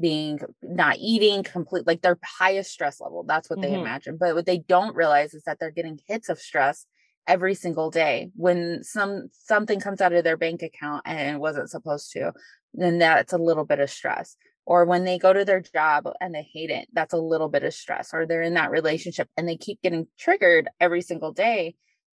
being 0.00 0.40
not 0.60 0.96
eating 0.98 1.44
complete, 1.44 1.86
like 1.86 2.02
their 2.02 2.18
highest 2.24 2.72
stress 2.72 3.00
level. 3.00 3.22
That's 3.22 3.48
what 3.48 3.60
mm-hmm. 3.60 3.74
they 3.74 3.80
imagine. 3.80 4.16
But 4.18 4.34
what 4.34 4.44
they 4.44 4.58
don't 4.58 4.96
realize 4.96 5.34
is 5.34 5.44
that 5.44 5.60
they're 5.60 5.70
getting 5.70 6.00
hits 6.08 6.28
of 6.28 6.40
stress 6.40 6.84
every 7.28 7.54
single 7.54 7.92
day 7.92 8.30
when 8.34 8.82
some 8.82 9.28
something 9.30 9.78
comes 9.78 10.00
out 10.00 10.12
of 10.12 10.24
their 10.24 10.36
bank 10.36 10.62
account 10.62 11.02
and 11.06 11.36
it 11.36 11.38
wasn't 11.38 11.70
supposed 11.70 12.10
to 12.10 12.32
then 12.74 12.98
that's 12.98 13.32
a 13.32 13.38
little 13.38 13.64
bit 13.64 13.78
of 13.78 13.88
stress 13.88 14.34
or 14.66 14.84
when 14.84 15.04
they 15.04 15.16
go 15.16 15.32
to 15.32 15.44
their 15.44 15.60
job 15.60 16.08
and 16.20 16.34
they 16.34 16.48
hate 16.52 16.70
it 16.70 16.88
that's 16.94 17.12
a 17.12 17.18
little 17.18 17.48
bit 17.48 17.62
of 17.62 17.74
stress 17.74 18.14
or 18.14 18.26
they're 18.26 18.42
in 18.42 18.54
that 18.54 18.70
relationship 18.70 19.28
and 19.36 19.46
they 19.46 19.58
keep 19.58 19.80
getting 19.82 20.06
triggered 20.18 20.68
every 20.80 21.02
single 21.02 21.32
day 21.32 21.76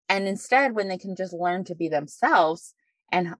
and 0.09 0.27
instead 0.27 0.75
when 0.75 0.89
they 0.89 0.97
can 0.97 1.15
just 1.15 1.33
learn 1.33 1.63
to 1.63 1.75
be 1.75 1.87
themselves 1.87 2.73
and 3.11 3.33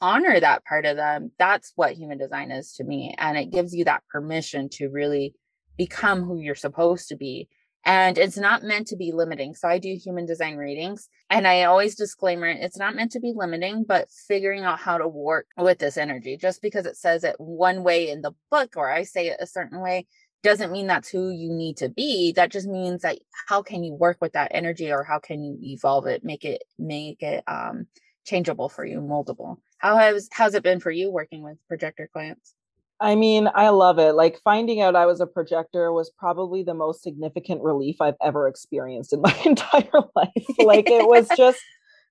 honor 0.00 0.38
that 0.38 0.64
part 0.64 0.84
of 0.84 0.96
them 0.96 1.30
that's 1.38 1.72
what 1.74 1.92
human 1.92 2.18
design 2.18 2.50
is 2.50 2.74
to 2.74 2.84
me 2.84 3.14
and 3.18 3.38
it 3.38 3.50
gives 3.50 3.74
you 3.74 3.84
that 3.84 4.02
permission 4.10 4.68
to 4.68 4.88
really 4.88 5.34
become 5.76 6.22
who 6.22 6.38
you're 6.38 6.54
supposed 6.54 7.08
to 7.08 7.16
be 7.16 7.48
and 7.84 8.18
it's 8.18 8.36
not 8.36 8.62
meant 8.62 8.88
to 8.88 8.96
be 8.96 9.12
limiting. 9.12 9.54
So 9.54 9.66
I 9.66 9.78
do 9.78 9.94
human 9.94 10.26
design 10.26 10.56
readings 10.56 11.08
and 11.30 11.46
I 11.46 11.62
always 11.62 11.94
disclaimer 11.94 12.46
it's 12.46 12.76
not 12.76 12.94
meant 12.94 13.12
to 13.12 13.20
be 13.20 13.32
limiting, 13.34 13.84
but 13.84 14.10
figuring 14.10 14.62
out 14.64 14.78
how 14.78 14.98
to 14.98 15.08
work 15.08 15.46
with 15.56 15.78
this 15.78 15.96
energy. 15.96 16.36
Just 16.36 16.60
because 16.60 16.84
it 16.84 16.98
says 16.98 17.24
it 17.24 17.36
one 17.38 17.82
way 17.82 18.10
in 18.10 18.20
the 18.20 18.32
book 18.50 18.74
or 18.76 18.90
I 18.90 19.04
say 19.04 19.28
it 19.28 19.38
a 19.40 19.46
certain 19.46 19.80
way 19.80 20.06
doesn't 20.42 20.72
mean 20.72 20.86
that's 20.86 21.08
who 21.08 21.30
you 21.30 21.52
need 21.52 21.76
to 21.78 21.88
be. 21.88 22.32
That 22.32 22.50
just 22.50 22.66
means 22.66 23.02
that 23.02 23.18
how 23.48 23.62
can 23.62 23.82
you 23.82 23.94
work 23.94 24.18
with 24.20 24.32
that 24.32 24.52
energy 24.54 24.90
or 24.90 25.04
how 25.04 25.18
can 25.18 25.42
you 25.42 25.58
evolve 25.62 26.06
it, 26.06 26.24
make 26.24 26.44
it 26.44 26.62
make 26.78 27.22
it 27.22 27.42
um 27.46 27.86
changeable 28.24 28.68
for 28.68 28.84
you, 28.84 29.00
moldable. 29.00 29.56
How 29.78 29.96
has 29.96 30.28
how's 30.32 30.54
it 30.54 30.62
been 30.62 30.80
for 30.80 30.90
you 30.90 31.10
working 31.10 31.42
with 31.42 31.56
projector 31.66 32.08
clients? 32.12 32.54
I 33.00 33.14
mean, 33.14 33.48
I 33.54 33.68
love 33.68 33.98
it. 33.98 34.12
Like 34.14 34.40
finding 34.42 34.80
out 34.80 34.96
I 34.96 35.06
was 35.06 35.20
a 35.20 35.26
projector 35.26 35.92
was 35.92 36.10
probably 36.10 36.62
the 36.64 36.74
most 36.74 37.02
significant 37.02 37.62
relief 37.62 38.00
I've 38.00 38.16
ever 38.22 38.48
experienced 38.48 39.12
in 39.12 39.20
my 39.22 39.36
entire 39.44 40.02
life. 40.14 40.46
like 40.58 40.90
it 40.90 41.06
was 41.06 41.28
just 41.36 41.60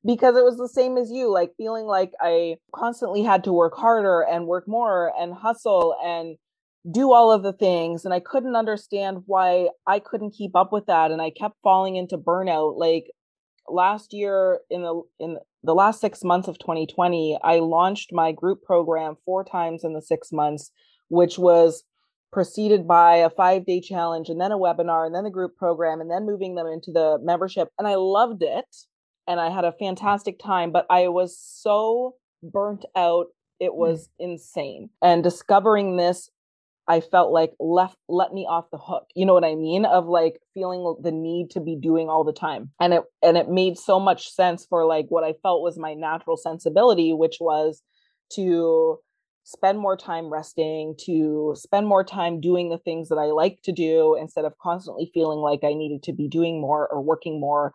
because 0.05 0.37
it 0.37 0.43
was 0.43 0.57
the 0.57 0.69
same 0.69 0.97
as 0.97 1.11
you, 1.11 1.31
like 1.31 1.51
feeling 1.57 1.85
like 1.85 2.11
I 2.21 2.57
constantly 2.73 3.23
had 3.23 3.43
to 3.43 3.53
work 3.53 3.75
harder 3.75 4.21
and 4.21 4.47
work 4.47 4.67
more 4.67 5.11
and 5.19 5.33
hustle 5.33 5.95
and 6.03 6.37
do 6.89 7.11
all 7.11 7.31
of 7.31 7.43
the 7.43 7.53
things 7.53 8.05
and 8.05 8.13
I 8.13 8.19
couldn't 8.19 8.55
understand 8.55 9.23
why 9.25 9.69
I 9.85 9.99
couldn't 9.99 10.31
keep 10.31 10.55
up 10.55 10.71
with 10.71 10.85
that 10.85 11.11
and 11.11 11.21
I 11.21 11.31
kept 11.31 11.55
falling 11.63 11.95
into 11.95 12.17
burnout 12.17 12.77
like 12.77 13.07
last 13.67 14.13
year 14.13 14.59
in 14.69 14.81
the 14.83 15.01
in 15.19 15.37
the 15.63 15.75
last 15.75 15.99
six 15.99 16.23
months 16.23 16.47
of 16.47 16.57
2020, 16.59 17.37
I 17.43 17.59
launched 17.59 18.13
my 18.13 18.31
group 18.31 18.63
program 18.63 19.17
four 19.25 19.43
times 19.43 19.83
in 19.83 19.93
the 19.93 20.01
six 20.01 20.31
months, 20.31 20.71
which 21.09 21.37
was 21.37 21.83
preceded 22.31 22.87
by 22.87 23.17
a 23.17 23.29
five 23.29 23.65
day 23.65 23.81
challenge 23.81 24.29
and 24.29 24.39
then 24.39 24.51
a 24.51 24.57
webinar 24.57 25.05
and 25.05 25.15
then 25.15 25.23
the 25.23 25.29
group 25.29 25.57
program 25.57 25.99
and 25.99 26.09
then 26.09 26.25
moving 26.25 26.55
them 26.55 26.67
into 26.67 26.91
the 26.91 27.17
membership. 27.21 27.69
And 27.77 27.87
I 27.87 27.95
loved 27.95 28.43
it 28.43 28.65
and 29.27 29.39
I 29.39 29.49
had 29.49 29.65
a 29.65 29.73
fantastic 29.73 30.39
time, 30.39 30.71
but 30.71 30.85
I 30.89 31.09
was 31.09 31.37
so 31.37 32.15
burnt 32.43 32.85
out. 32.95 33.27
It 33.59 33.71
hmm. 33.71 33.77
was 33.77 34.07
mm. 34.07 34.31
insane. 34.31 34.89
And 35.01 35.23
discovering 35.23 35.97
this 35.97 36.29
I 36.87 37.01
felt 37.01 37.31
like 37.31 37.53
left 37.59 37.97
let 38.07 38.33
me 38.33 38.45
off 38.47 38.71
the 38.71 38.77
hook. 38.77 39.07
You 39.15 39.25
know 39.25 39.33
what 39.33 39.43
I 39.43 39.55
mean? 39.55 39.85
Of 39.85 40.07
like 40.07 40.39
feeling 40.53 40.95
the 41.01 41.11
need 41.11 41.51
to 41.51 41.59
be 41.59 41.75
doing 41.75 42.09
all 42.09 42.23
the 42.23 42.33
time. 42.33 42.71
And 42.79 42.93
it 42.93 43.03
and 43.21 43.37
it 43.37 43.49
made 43.49 43.77
so 43.77 43.99
much 43.99 44.29
sense 44.29 44.65
for 44.65 44.85
like 44.85 45.07
what 45.09 45.23
I 45.23 45.33
felt 45.43 45.61
was 45.61 45.77
my 45.77 45.93
natural 45.93 46.37
sensibility, 46.37 47.13
which 47.13 47.37
was 47.39 47.81
to 48.33 48.99
spend 49.43 49.79
more 49.79 49.95
time 49.95 50.25
resting, 50.29 50.93
to 51.05 51.53
spend 51.55 51.87
more 51.87 52.03
time 52.03 52.41
doing 52.41 52.69
the 52.69 52.77
things 52.77 53.07
that 53.07 53.15
I 53.15 53.27
like 53.27 53.61
to 53.63 53.71
do 53.71 54.17
instead 54.19 54.43
of 54.43 54.57
constantly 54.57 55.09
feeling 55.13 55.39
like 55.39 55.63
I 55.63 55.73
needed 55.73 56.03
to 56.03 56.13
be 56.13 56.27
doing 56.27 56.59
more 56.59 56.87
or 56.89 57.01
working 57.01 57.39
more 57.39 57.73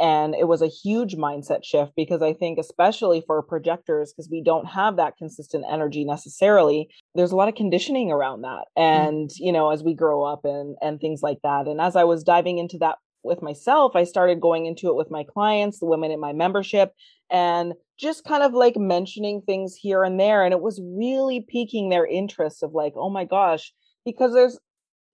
and 0.00 0.34
it 0.34 0.48
was 0.48 0.62
a 0.62 0.68
huge 0.68 1.16
mindset 1.16 1.64
shift 1.64 1.92
because 1.96 2.22
I 2.22 2.32
think, 2.32 2.58
especially 2.58 3.22
for 3.26 3.42
projectors, 3.42 4.12
because 4.12 4.28
we 4.30 4.42
don't 4.42 4.66
have 4.66 4.96
that 4.96 5.16
consistent 5.16 5.64
energy 5.70 6.04
necessarily, 6.04 6.88
there's 7.14 7.32
a 7.32 7.36
lot 7.36 7.48
of 7.48 7.54
conditioning 7.54 8.10
around 8.10 8.42
that. 8.42 8.64
Mm. 8.76 8.82
And, 8.82 9.28
mm-hmm. 9.30 9.44
you 9.44 9.52
know, 9.52 9.70
as 9.70 9.82
we 9.82 9.94
grow 9.94 10.22
up 10.22 10.44
and 10.44 10.76
and 10.82 11.00
things 11.00 11.22
like 11.22 11.38
that. 11.42 11.68
And 11.68 11.80
as 11.80 11.96
I 11.96 12.04
was 12.04 12.24
diving 12.24 12.58
into 12.58 12.78
that 12.78 12.96
with 13.22 13.42
myself, 13.42 13.94
I 13.94 14.04
started 14.04 14.40
going 14.40 14.66
into 14.66 14.88
it 14.88 14.96
with 14.96 15.10
my 15.10 15.24
clients, 15.24 15.78
the 15.78 15.86
women 15.86 16.10
in 16.10 16.20
my 16.20 16.32
membership, 16.32 16.92
and 17.30 17.74
just 17.98 18.24
kind 18.24 18.42
of 18.42 18.52
like 18.52 18.76
mentioning 18.76 19.42
things 19.42 19.76
here 19.76 20.02
and 20.02 20.18
there. 20.18 20.44
And 20.44 20.52
it 20.52 20.60
was 20.60 20.80
really 20.82 21.46
piquing 21.48 21.88
their 21.88 22.06
interest 22.06 22.62
of 22.62 22.72
like, 22.72 22.94
oh 22.96 23.10
my 23.10 23.24
gosh, 23.24 23.72
because 24.04 24.32
there's 24.32 24.58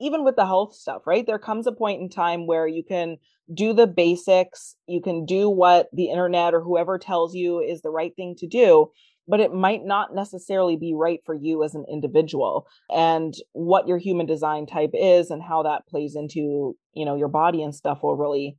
even 0.01 0.25
with 0.25 0.37
the 0.37 0.47
health 0.47 0.75
stuff, 0.75 1.07
right? 1.07 1.27
There 1.27 1.39
comes 1.39 1.67
a 1.67 1.73
point 1.73 2.01
in 2.01 2.09
time 2.09 2.47
where 2.47 2.67
you 2.67 2.83
can 2.83 3.17
do 3.53 3.73
the 3.73 3.87
basics, 3.87 4.77
you 4.87 5.01
can 5.01 5.25
do 5.25 5.49
what 5.49 5.89
the 5.93 6.11
internet 6.11 6.55
or 6.55 6.61
whoever 6.61 6.99
tells 6.99 7.35
you 7.35 7.61
is 7.61 7.81
the 7.81 7.91
right 7.91 8.15
thing 8.15 8.35
to 8.39 8.47
do, 8.47 8.91
but 9.27 9.41
it 9.41 9.53
might 9.53 9.85
not 9.85 10.15
necessarily 10.15 10.77
be 10.77 10.95
right 10.95 11.21
for 11.25 11.35
you 11.35 11.65
as 11.65 11.75
an 11.75 11.85
individual. 11.91 12.67
And 12.91 13.35
what 13.53 13.89
your 13.89 13.99
human 13.99 14.27
design 14.27 14.67
type 14.67 14.93
is 14.95 15.31
and 15.31 15.43
how 15.43 15.63
that 15.63 15.87
plays 15.89 16.15
into, 16.15 16.77
you 16.93 17.05
know, 17.05 17.17
your 17.17 17.29
body 17.29 17.63
and 17.63 17.75
stuff 17.75 18.01
will 18.03 18.17
really 18.17 18.57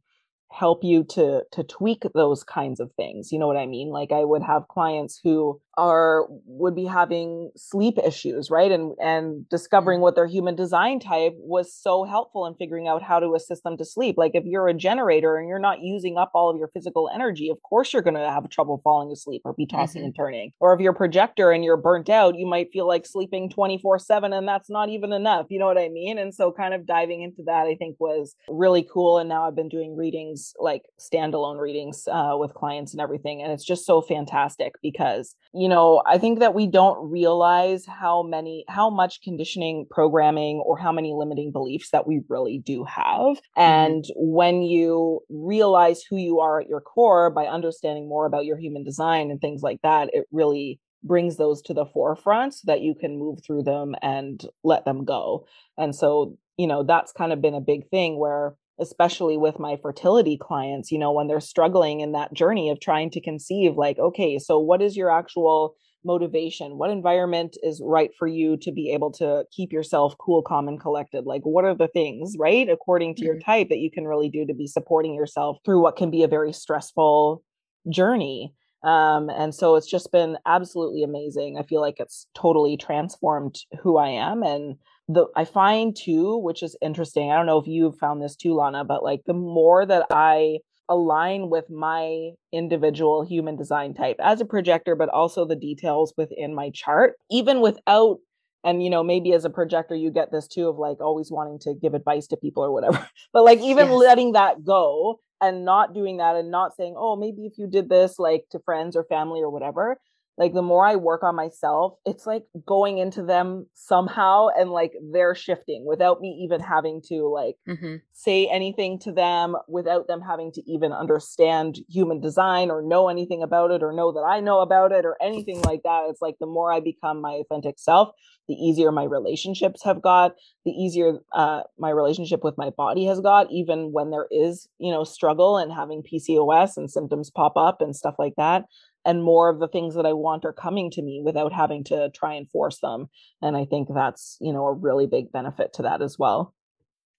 help 0.51 0.83
you 0.83 1.03
to 1.03 1.43
to 1.51 1.63
tweak 1.63 2.03
those 2.13 2.43
kinds 2.43 2.79
of 2.79 2.91
things 2.93 3.31
you 3.31 3.39
know 3.39 3.47
what 3.47 3.57
i 3.57 3.65
mean? 3.65 3.89
Like 3.89 4.11
i 4.11 4.23
would 4.23 4.43
have 4.43 4.67
clients 4.67 5.19
who 5.23 5.61
are 5.77 6.27
would 6.45 6.75
be 6.75 6.85
having 6.85 7.51
sleep 7.55 7.97
issues 8.05 8.51
right? 8.51 8.71
And 8.71 8.95
and 9.01 9.47
discovering 9.49 9.97
mm-hmm. 9.97 10.03
what 10.03 10.15
their 10.15 10.27
human 10.27 10.55
design 10.55 10.99
type 10.99 11.33
was 11.37 11.73
so 11.73 12.03
helpful 12.03 12.45
in 12.45 12.55
figuring 12.55 12.87
out 12.87 13.01
how 13.01 13.19
to 13.19 13.33
assist 13.35 13.63
them 13.63 13.77
to 13.77 13.85
sleep. 13.85 14.15
Like 14.17 14.31
if 14.33 14.43
you're 14.45 14.67
a 14.67 14.73
generator 14.73 15.37
and 15.37 15.47
you're 15.47 15.59
not 15.59 15.81
using 15.81 16.17
up 16.17 16.31
all 16.33 16.49
of 16.49 16.57
your 16.57 16.67
physical 16.67 17.09
energy 17.13 17.49
of 17.49 17.61
course 17.63 17.93
you're 17.93 18.01
going 18.01 18.15
to 18.15 18.29
have 18.29 18.47
trouble 18.49 18.81
falling 18.83 19.11
asleep 19.11 19.41
or 19.45 19.53
be 19.53 19.65
tossing 19.65 20.01
mm-hmm. 20.01 20.07
and 20.07 20.15
turning. 20.15 20.51
Or 20.59 20.73
if 20.73 20.81
you're 20.81 20.93
a 20.93 20.95
projector 20.95 21.51
and 21.51 21.63
you're 21.63 21.77
burnt 21.77 22.09
out 22.09 22.37
you 22.37 22.45
might 22.45 22.71
feel 22.71 22.87
like 22.87 23.05
sleeping 23.05 23.49
24 23.49 23.99
7 23.99 24.33
and 24.33 24.47
that's 24.47 24.69
not 24.69 24.89
even 24.89 25.13
enough 25.13 25.45
you 25.49 25.59
know 25.59 25.67
what 25.67 25.77
i 25.77 25.87
mean? 25.87 26.17
And 26.17 26.33
so 26.33 26.51
kind 26.51 26.73
of 26.73 26.85
diving 26.85 27.21
into 27.21 27.43
that 27.45 27.67
i 27.67 27.75
think 27.75 27.95
was 27.99 28.35
really 28.49 28.85
cool 28.91 29.17
and 29.17 29.29
now 29.29 29.47
i've 29.47 29.55
been 29.55 29.69
doing 29.69 29.95
readings 29.95 30.38
readings, 30.39 30.53
like 30.59 30.83
standalone 30.99 31.59
readings 31.59 32.07
uh, 32.07 32.35
with 32.37 32.53
clients 32.53 32.93
and 32.93 33.01
everything. 33.01 33.41
And 33.41 33.51
it's 33.51 33.65
just 33.65 33.85
so 33.85 34.01
fantastic 34.01 34.73
because, 34.81 35.35
you 35.53 35.67
know, 35.67 36.01
I 36.05 36.17
think 36.17 36.39
that 36.39 36.53
we 36.53 36.67
don't 36.67 37.09
realize 37.09 37.85
how 37.85 38.23
many, 38.23 38.65
how 38.67 38.89
much 38.89 39.21
conditioning 39.21 39.85
programming 39.89 40.61
or 40.65 40.77
how 40.77 40.91
many 40.91 41.13
limiting 41.13 41.51
beliefs 41.51 41.91
that 41.91 42.07
we 42.07 42.21
really 42.29 42.59
do 42.59 42.83
have. 42.83 43.37
Mm-hmm. 43.37 43.61
And 43.61 44.05
when 44.15 44.61
you 44.61 45.21
realize 45.29 46.03
who 46.03 46.17
you 46.17 46.39
are 46.39 46.61
at 46.61 46.67
your 46.67 46.81
core 46.81 47.29
by 47.29 47.45
understanding 47.45 48.07
more 48.07 48.25
about 48.25 48.45
your 48.45 48.57
human 48.57 48.83
design 48.83 49.31
and 49.31 49.39
things 49.39 49.61
like 49.61 49.81
that, 49.83 50.09
it 50.13 50.25
really 50.31 50.79
brings 51.01 51.37
those 51.37 51.61
to 51.61 51.73
the 51.73 51.85
forefront 51.85 52.53
so 52.53 52.63
that 52.65 52.81
you 52.81 52.93
can 52.93 53.17
move 53.17 53.39
through 53.41 53.63
them 53.63 53.95
and 54.01 54.45
let 54.65 54.83
them 54.83 55.05
go. 55.05 55.45
And 55.77 55.95
so, 55.95 56.37
you 56.57 56.67
know, 56.67 56.83
that's 56.83 57.13
kind 57.13 57.31
of 57.31 57.41
been 57.41 57.53
a 57.55 57.61
big 57.61 57.87
thing 57.87 58.19
where 58.19 58.55
especially 58.79 59.37
with 59.37 59.59
my 59.59 59.77
fertility 59.81 60.37
clients, 60.37 60.91
you 60.91 60.99
know, 60.99 61.11
when 61.11 61.27
they're 61.27 61.39
struggling 61.39 61.99
in 61.99 62.13
that 62.13 62.33
journey 62.33 62.69
of 62.69 62.79
trying 62.79 63.09
to 63.11 63.21
conceive, 63.21 63.75
like, 63.75 63.99
okay, 63.99 64.39
so 64.39 64.59
what 64.59 64.81
is 64.81 64.95
your 64.95 65.11
actual 65.11 65.75
motivation? 66.05 66.77
What 66.77 66.89
environment 66.89 67.57
is 67.61 67.81
right 67.83 68.11
for 68.17 68.27
you 68.27 68.57
to 68.57 68.71
be 68.71 68.91
able 68.91 69.11
to 69.13 69.43
keep 69.51 69.71
yourself 69.73 70.15
cool, 70.17 70.41
calm, 70.41 70.67
and 70.67 70.79
collected? 70.79 71.25
Like, 71.25 71.41
what 71.43 71.65
are 71.65 71.75
the 71.75 71.89
things, 71.89 72.35
right, 72.39 72.69
according 72.69 73.15
to 73.15 73.21
mm-hmm. 73.21 73.25
your 73.27 73.39
type, 73.39 73.69
that 73.69 73.79
you 73.79 73.91
can 73.91 74.07
really 74.07 74.29
do 74.29 74.45
to 74.45 74.53
be 74.53 74.67
supporting 74.67 75.13
yourself 75.13 75.57
through 75.65 75.81
what 75.81 75.97
can 75.97 76.09
be 76.09 76.23
a 76.23 76.27
very 76.27 76.53
stressful 76.53 77.43
journey? 77.89 78.53
Um, 78.83 79.29
and 79.29 79.53
so 79.53 79.75
it's 79.75 79.89
just 79.89 80.11
been 80.11 80.37
absolutely 80.45 81.03
amazing. 81.03 81.57
I 81.57 81.63
feel 81.63 81.81
like 81.81 81.99
it's 81.99 82.27
totally 82.33 82.77
transformed 82.77 83.57
who 83.81 83.97
I 83.97 84.09
am 84.09 84.41
and 84.41 84.75
the 85.09 85.25
I 85.35 85.43
find 85.43 85.95
too, 85.95 86.37
which 86.37 86.63
is 86.63 86.77
interesting. 86.81 87.31
I 87.31 87.35
don't 87.35 87.47
know 87.47 87.57
if 87.57 87.67
you've 87.67 87.97
found 87.97 88.21
this 88.21 88.35
too, 88.35 88.53
Lannah, 88.53 88.85
but 88.85 89.03
like 89.03 89.21
the 89.25 89.33
more 89.33 89.85
that 89.85 90.05
I 90.11 90.59
align 90.87 91.49
with 91.49 91.69
my 91.69 92.31
individual 92.53 93.25
human 93.25 93.55
design 93.57 93.93
type 93.93 94.17
as 94.23 94.39
a 94.39 94.45
projector, 94.45 94.95
but 94.95 95.09
also 95.09 95.45
the 95.45 95.55
details 95.55 96.13
within 96.15 96.53
my 96.55 96.69
chart, 96.73 97.13
even 97.29 97.59
without 97.59 98.19
and 98.63 98.83
you 98.83 98.89
know 98.89 99.03
maybe 99.03 99.33
as 99.33 99.45
a 99.45 99.49
projector 99.49 99.95
you 99.95 100.11
get 100.11 100.31
this 100.31 100.47
too 100.47 100.67
of 100.67 100.77
like 100.77 100.99
always 100.99 101.31
wanting 101.31 101.59
to 101.59 101.73
give 101.81 101.93
advice 101.93 102.27
to 102.27 102.37
people 102.37 102.63
or 102.63 102.73
whatever 102.73 103.07
but 103.33 103.43
like 103.43 103.59
even 103.59 103.87
yes. 103.87 103.95
letting 103.95 104.33
that 104.33 104.65
go 104.65 105.19
and 105.41 105.63
not 105.63 105.93
doing 105.93 106.17
that 106.17 106.35
and 106.35 106.51
not 106.51 106.75
saying 106.75 106.93
oh 106.97 107.15
maybe 107.15 107.45
if 107.45 107.57
you 107.57 107.67
did 107.67 107.87
this 107.87 108.19
like 108.19 108.43
to 108.51 108.59
friends 108.59 108.97
or 108.97 109.05
family 109.05 109.39
or 109.39 109.49
whatever 109.49 109.97
like 110.39 110.53
the 110.53 110.61
more 110.61 110.87
I 110.87 110.95
work 110.95 111.21
on 111.21 111.35
myself, 111.35 111.95
it's 112.05 112.25
like 112.25 112.45
going 112.65 112.97
into 112.97 113.23
them 113.23 113.67
somehow 113.73 114.47
and 114.57 114.71
like 114.71 114.93
they're 115.11 115.35
shifting 115.35 115.85
without 115.85 116.21
me 116.21 116.29
even 116.45 116.61
having 116.61 117.01
to 117.09 117.27
like 117.27 117.55
mm-hmm. 117.67 117.95
say 118.13 118.47
anything 118.47 118.99
to 118.99 119.11
them, 119.11 119.57
without 119.67 120.07
them 120.07 120.21
having 120.21 120.53
to 120.53 120.63
even 120.65 120.93
understand 120.93 121.79
human 121.89 122.21
design 122.21 122.71
or 122.71 122.81
know 122.81 123.09
anything 123.09 123.43
about 123.43 123.71
it 123.71 123.83
or 123.83 123.91
know 123.91 124.13
that 124.13 124.21
I 124.21 124.39
know 124.39 124.61
about 124.61 124.93
it 124.93 125.03
or 125.03 125.17
anything 125.21 125.61
like 125.63 125.83
that. 125.83 126.05
It's 126.09 126.21
like 126.21 126.37
the 126.39 126.47
more 126.47 126.71
I 126.71 126.79
become 126.79 127.19
my 127.19 127.31
authentic 127.31 127.77
self, 127.77 128.15
the 128.47 128.55
easier 128.55 128.93
my 128.93 129.03
relationships 129.03 129.83
have 129.83 130.01
got, 130.01 130.35
the 130.63 130.71
easier 130.71 131.19
uh, 131.33 131.63
my 131.77 131.89
relationship 131.89 132.45
with 132.45 132.57
my 132.57 132.69
body 132.69 133.05
has 133.07 133.19
got, 133.19 133.51
even 133.51 133.91
when 133.91 134.09
there 134.09 134.27
is, 134.31 134.69
you 134.77 134.91
know, 134.91 135.03
struggle 135.03 135.57
and 135.57 135.73
having 135.73 136.01
PCOS 136.01 136.77
and 136.77 136.89
symptoms 136.89 137.29
pop 137.29 137.57
up 137.57 137.81
and 137.81 137.93
stuff 137.93 138.15
like 138.17 138.35
that 138.37 138.63
and 139.09 139.23
more 139.23 139.49
of 139.49 139.59
the 139.59 139.67
things 139.67 139.95
that 139.95 140.05
I 140.05 140.13
want 140.13 140.45
are 140.45 140.53
coming 140.53 140.91
to 140.91 141.01
me 141.01 141.19
without 141.25 141.51
having 141.51 141.83
to 141.85 142.11
try 142.11 142.35
and 142.35 142.47
force 142.47 142.79
them. 142.79 143.07
And 143.41 143.57
I 143.57 143.65
think 143.65 143.87
that's, 143.91 144.37
you 144.39 144.53
know, 144.53 144.67
a 144.67 144.73
really 144.73 145.07
big 145.07 145.31
benefit 145.31 145.73
to 145.73 145.81
that 145.81 146.03
as 146.03 146.19
well. 146.19 146.53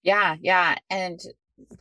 Yeah, 0.04 0.36
yeah. 0.40 0.76
And 0.88 1.18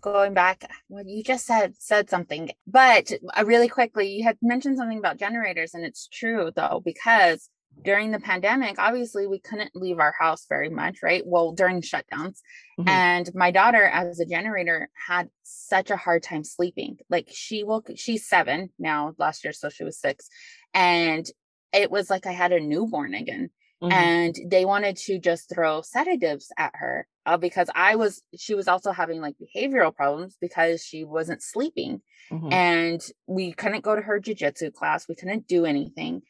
going 0.01 0.33
back 0.33 0.67
what 0.87 1.07
you 1.07 1.23
just 1.23 1.45
said 1.45 1.73
said 1.79 2.09
something 2.09 2.51
but 2.67 3.13
uh, 3.33 3.45
really 3.45 3.69
quickly 3.69 4.09
you 4.09 4.25
had 4.25 4.37
mentioned 4.41 4.77
something 4.77 4.97
about 4.97 5.15
generators 5.15 5.73
and 5.73 5.85
it's 5.85 6.09
true 6.09 6.51
though 6.53 6.81
because 6.83 7.49
during 7.83 8.11
the 8.11 8.19
pandemic, 8.19 8.77
obviously 8.77 9.27
we 9.27 9.39
couldn't 9.39 9.75
leave 9.75 9.99
our 9.99 10.13
house 10.17 10.45
very 10.47 10.69
much, 10.69 10.99
right? 11.01 11.23
Well, 11.25 11.53
during 11.53 11.81
shutdowns. 11.81 12.39
Mm-hmm. 12.79 12.89
And 12.89 13.29
my 13.33 13.51
daughter, 13.51 13.83
as 13.83 14.19
a 14.19 14.25
generator, 14.25 14.89
had 15.07 15.29
such 15.43 15.89
a 15.91 15.97
hard 15.97 16.23
time 16.23 16.43
sleeping. 16.43 16.97
Like 17.09 17.29
she 17.31 17.63
woke, 17.63 17.89
she's 17.95 18.27
seven 18.27 18.69
now, 18.77 19.13
last 19.17 19.43
year, 19.43 19.53
so 19.53 19.69
she 19.69 19.83
was 19.83 19.99
six. 19.99 20.27
And 20.73 21.25
it 21.71 21.91
was 21.91 22.09
like 22.09 22.25
I 22.25 22.31
had 22.31 22.51
a 22.51 22.59
newborn 22.59 23.13
again. 23.13 23.49
Mm-hmm. 23.81 23.93
And 23.93 24.35
they 24.47 24.65
wanted 24.65 24.97
to 24.97 25.19
just 25.19 25.49
throw 25.49 25.81
sedatives 25.81 26.51
at 26.57 26.71
her 26.75 27.07
uh, 27.25 27.37
because 27.37 27.69
I 27.73 27.95
was, 27.95 28.21
she 28.37 28.53
was 28.53 28.67
also 28.67 28.91
having 28.91 29.21
like 29.21 29.35
behavioral 29.41 29.95
problems 29.95 30.37
because 30.41 30.83
she 30.83 31.05
wasn't 31.05 31.41
sleeping. 31.41 32.01
Mm-hmm. 32.29 32.51
And 32.51 33.01
we 33.25 33.53
couldn't 33.53 33.85
go 33.85 33.95
to 33.95 34.01
her 34.01 34.19
jujitsu 34.19 34.73
class. 34.73 35.07
We 35.07 35.15
couldn't 35.15 35.47
do 35.47 35.65
anything. 35.65 36.23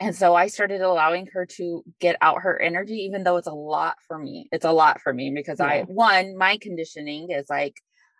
And 0.00 0.14
so 0.14 0.34
I 0.34 0.48
started 0.48 0.80
allowing 0.80 1.28
her 1.32 1.46
to 1.46 1.84
get 2.00 2.16
out 2.20 2.42
her 2.42 2.60
energy, 2.60 2.94
even 3.08 3.22
though 3.22 3.36
it's 3.36 3.46
a 3.46 3.52
lot 3.52 3.96
for 4.06 4.18
me. 4.18 4.48
It's 4.50 4.64
a 4.64 4.72
lot 4.72 5.00
for 5.00 5.14
me 5.14 5.32
because 5.34 5.60
yeah. 5.60 5.66
I, 5.66 5.82
one, 5.82 6.36
my 6.36 6.58
conditioning 6.60 7.30
is 7.30 7.46
like, 7.48 7.76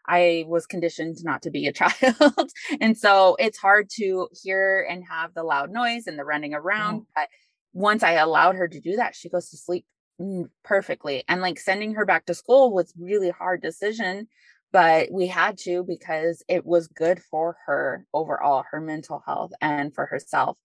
I 0.06 0.44
was 0.46 0.66
conditioned 0.66 1.16
not 1.22 1.42
to 1.42 1.50
be 1.50 1.66
a 1.66 1.72
child. 1.74 2.50
and 2.80 2.96
so 2.96 3.36
it's 3.38 3.58
hard 3.58 3.88
to 3.96 4.28
hear 4.42 4.86
and 4.88 5.02
have 5.08 5.34
the 5.34 5.42
loud 5.42 5.70
noise 5.70 6.06
and 6.06 6.18
the 6.18 6.24
running 6.24 6.54
around. 6.54 7.00
Mm. 7.00 7.06
But 7.16 7.28
once 7.72 8.02
I 8.02 8.12
allowed 8.12 8.56
her 8.56 8.68
to 8.68 8.80
do 8.80 8.96
that, 8.96 9.16
she 9.16 9.28
goes 9.28 9.50
to 9.50 9.56
sleep 9.56 9.84
mm, 10.20 10.48
perfectly. 10.62 11.24
And 11.28 11.40
like 11.40 11.58
sending 11.58 11.94
her 11.94 12.06
back 12.06 12.26
to 12.26 12.34
school 12.34 12.72
was 12.72 12.94
really 12.98 13.30
hard 13.30 13.62
decision, 13.62 14.28
but 14.72 15.10
we 15.10 15.26
had 15.26 15.58
to 15.58 15.84
because 15.84 16.42
it 16.48 16.64
was 16.64 16.86
good 16.88 17.20
for 17.20 17.56
her 17.66 18.06
overall, 18.14 18.64
her 18.70 18.80
mental 18.80 19.22
health 19.26 19.52
and 19.60 19.94
for 19.94 20.06
herself. 20.06 20.56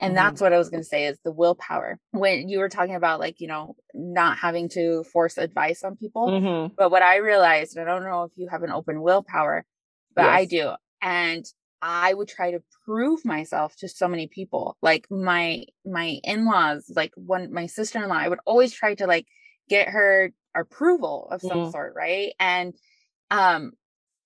And 0.00 0.14
mm-hmm. 0.14 0.24
that's 0.24 0.40
what 0.40 0.52
I 0.52 0.58
was 0.58 0.70
going 0.70 0.82
to 0.82 0.88
say 0.88 1.06
is 1.06 1.18
the 1.24 1.32
willpower. 1.32 1.98
When 2.10 2.48
you 2.48 2.58
were 2.58 2.68
talking 2.68 2.94
about 2.96 3.20
like, 3.20 3.40
you 3.40 3.46
know, 3.46 3.76
not 3.94 4.38
having 4.38 4.68
to 4.70 5.04
force 5.04 5.38
advice 5.38 5.84
on 5.84 5.96
people. 5.96 6.28
Mm-hmm. 6.28 6.74
But 6.76 6.90
what 6.90 7.02
I 7.02 7.16
realized, 7.16 7.78
I 7.78 7.84
don't 7.84 8.04
know 8.04 8.24
if 8.24 8.32
you 8.36 8.48
have 8.50 8.62
an 8.62 8.72
open 8.72 9.00
willpower, 9.02 9.64
but 10.14 10.22
yes. 10.22 10.30
I 10.30 10.44
do. 10.46 10.70
And 11.00 11.44
I 11.80 12.14
would 12.14 12.28
try 12.28 12.52
to 12.52 12.62
prove 12.86 13.24
myself 13.24 13.76
to 13.76 13.88
so 13.88 14.08
many 14.08 14.26
people. 14.26 14.76
Like 14.80 15.06
my 15.10 15.64
my 15.84 16.18
in-laws, 16.24 16.90
like 16.94 17.12
one 17.14 17.52
my 17.52 17.66
sister-in-law, 17.66 18.16
I 18.16 18.28
would 18.28 18.40
always 18.46 18.72
try 18.72 18.94
to 18.94 19.06
like 19.06 19.26
get 19.68 19.88
her 19.88 20.32
approval 20.56 21.28
of 21.30 21.42
some 21.42 21.50
mm-hmm. 21.50 21.70
sort, 21.70 21.92
right? 21.94 22.32
And 22.40 22.74
um 23.30 23.72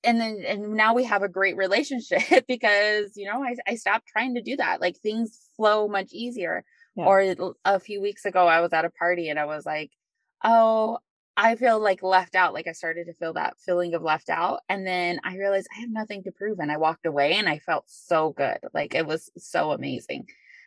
and 0.04 0.20
then 0.20 0.42
and 0.46 0.74
now 0.74 0.94
we 0.94 1.04
have 1.04 1.22
a 1.22 1.28
great 1.28 1.56
relationship 1.56 2.44
because 2.48 3.16
you 3.16 3.26
know 3.26 3.42
I, 3.42 3.56
I 3.66 3.74
stopped 3.76 4.06
trying 4.06 4.34
to 4.34 4.42
do 4.42 4.56
that 4.56 4.80
like 4.80 4.96
things 4.98 5.38
flow 5.56 5.88
much 5.88 6.12
easier 6.12 6.64
yeah. 6.96 7.04
or 7.04 7.54
a 7.64 7.80
few 7.80 8.00
weeks 8.00 8.24
ago 8.24 8.46
i 8.46 8.60
was 8.60 8.72
at 8.72 8.84
a 8.84 8.90
party 8.90 9.28
and 9.28 9.38
i 9.38 9.44
was 9.44 9.66
like 9.66 9.90
oh 10.44 10.98
i 11.36 11.56
feel 11.56 11.80
like 11.80 12.02
left 12.02 12.34
out 12.34 12.54
like 12.54 12.66
i 12.66 12.72
started 12.72 13.06
to 13.06 13.14
feel 13.14 13.32
that 13.32 13.58
feeling 13.58 13.94
of 13.94 14.02
left 14.02 14.30
out 14.30 14.60
and 14.68 14.86
then 14.86 15.20
i 15.24 15.36
realized 15.36 15.68
i 15.76 15.80
have 15.80 15.90
nothing 15.90 16.22
to 16.22 16.32
prove 16.32 16.58
and 16.60 16.70
i 16.70 16.76
walked 16.76 17.06
away 17.06 17.34
and 17.34 17.48
i 17.48 17.58
felt 17.58 17.84
so 17.86 18.30
good 18.30 18.58
like 18.72 18.94
it 18.94 19.06
was 19.06 19.30
so 19.36 19.72
amazing 19.72 20.26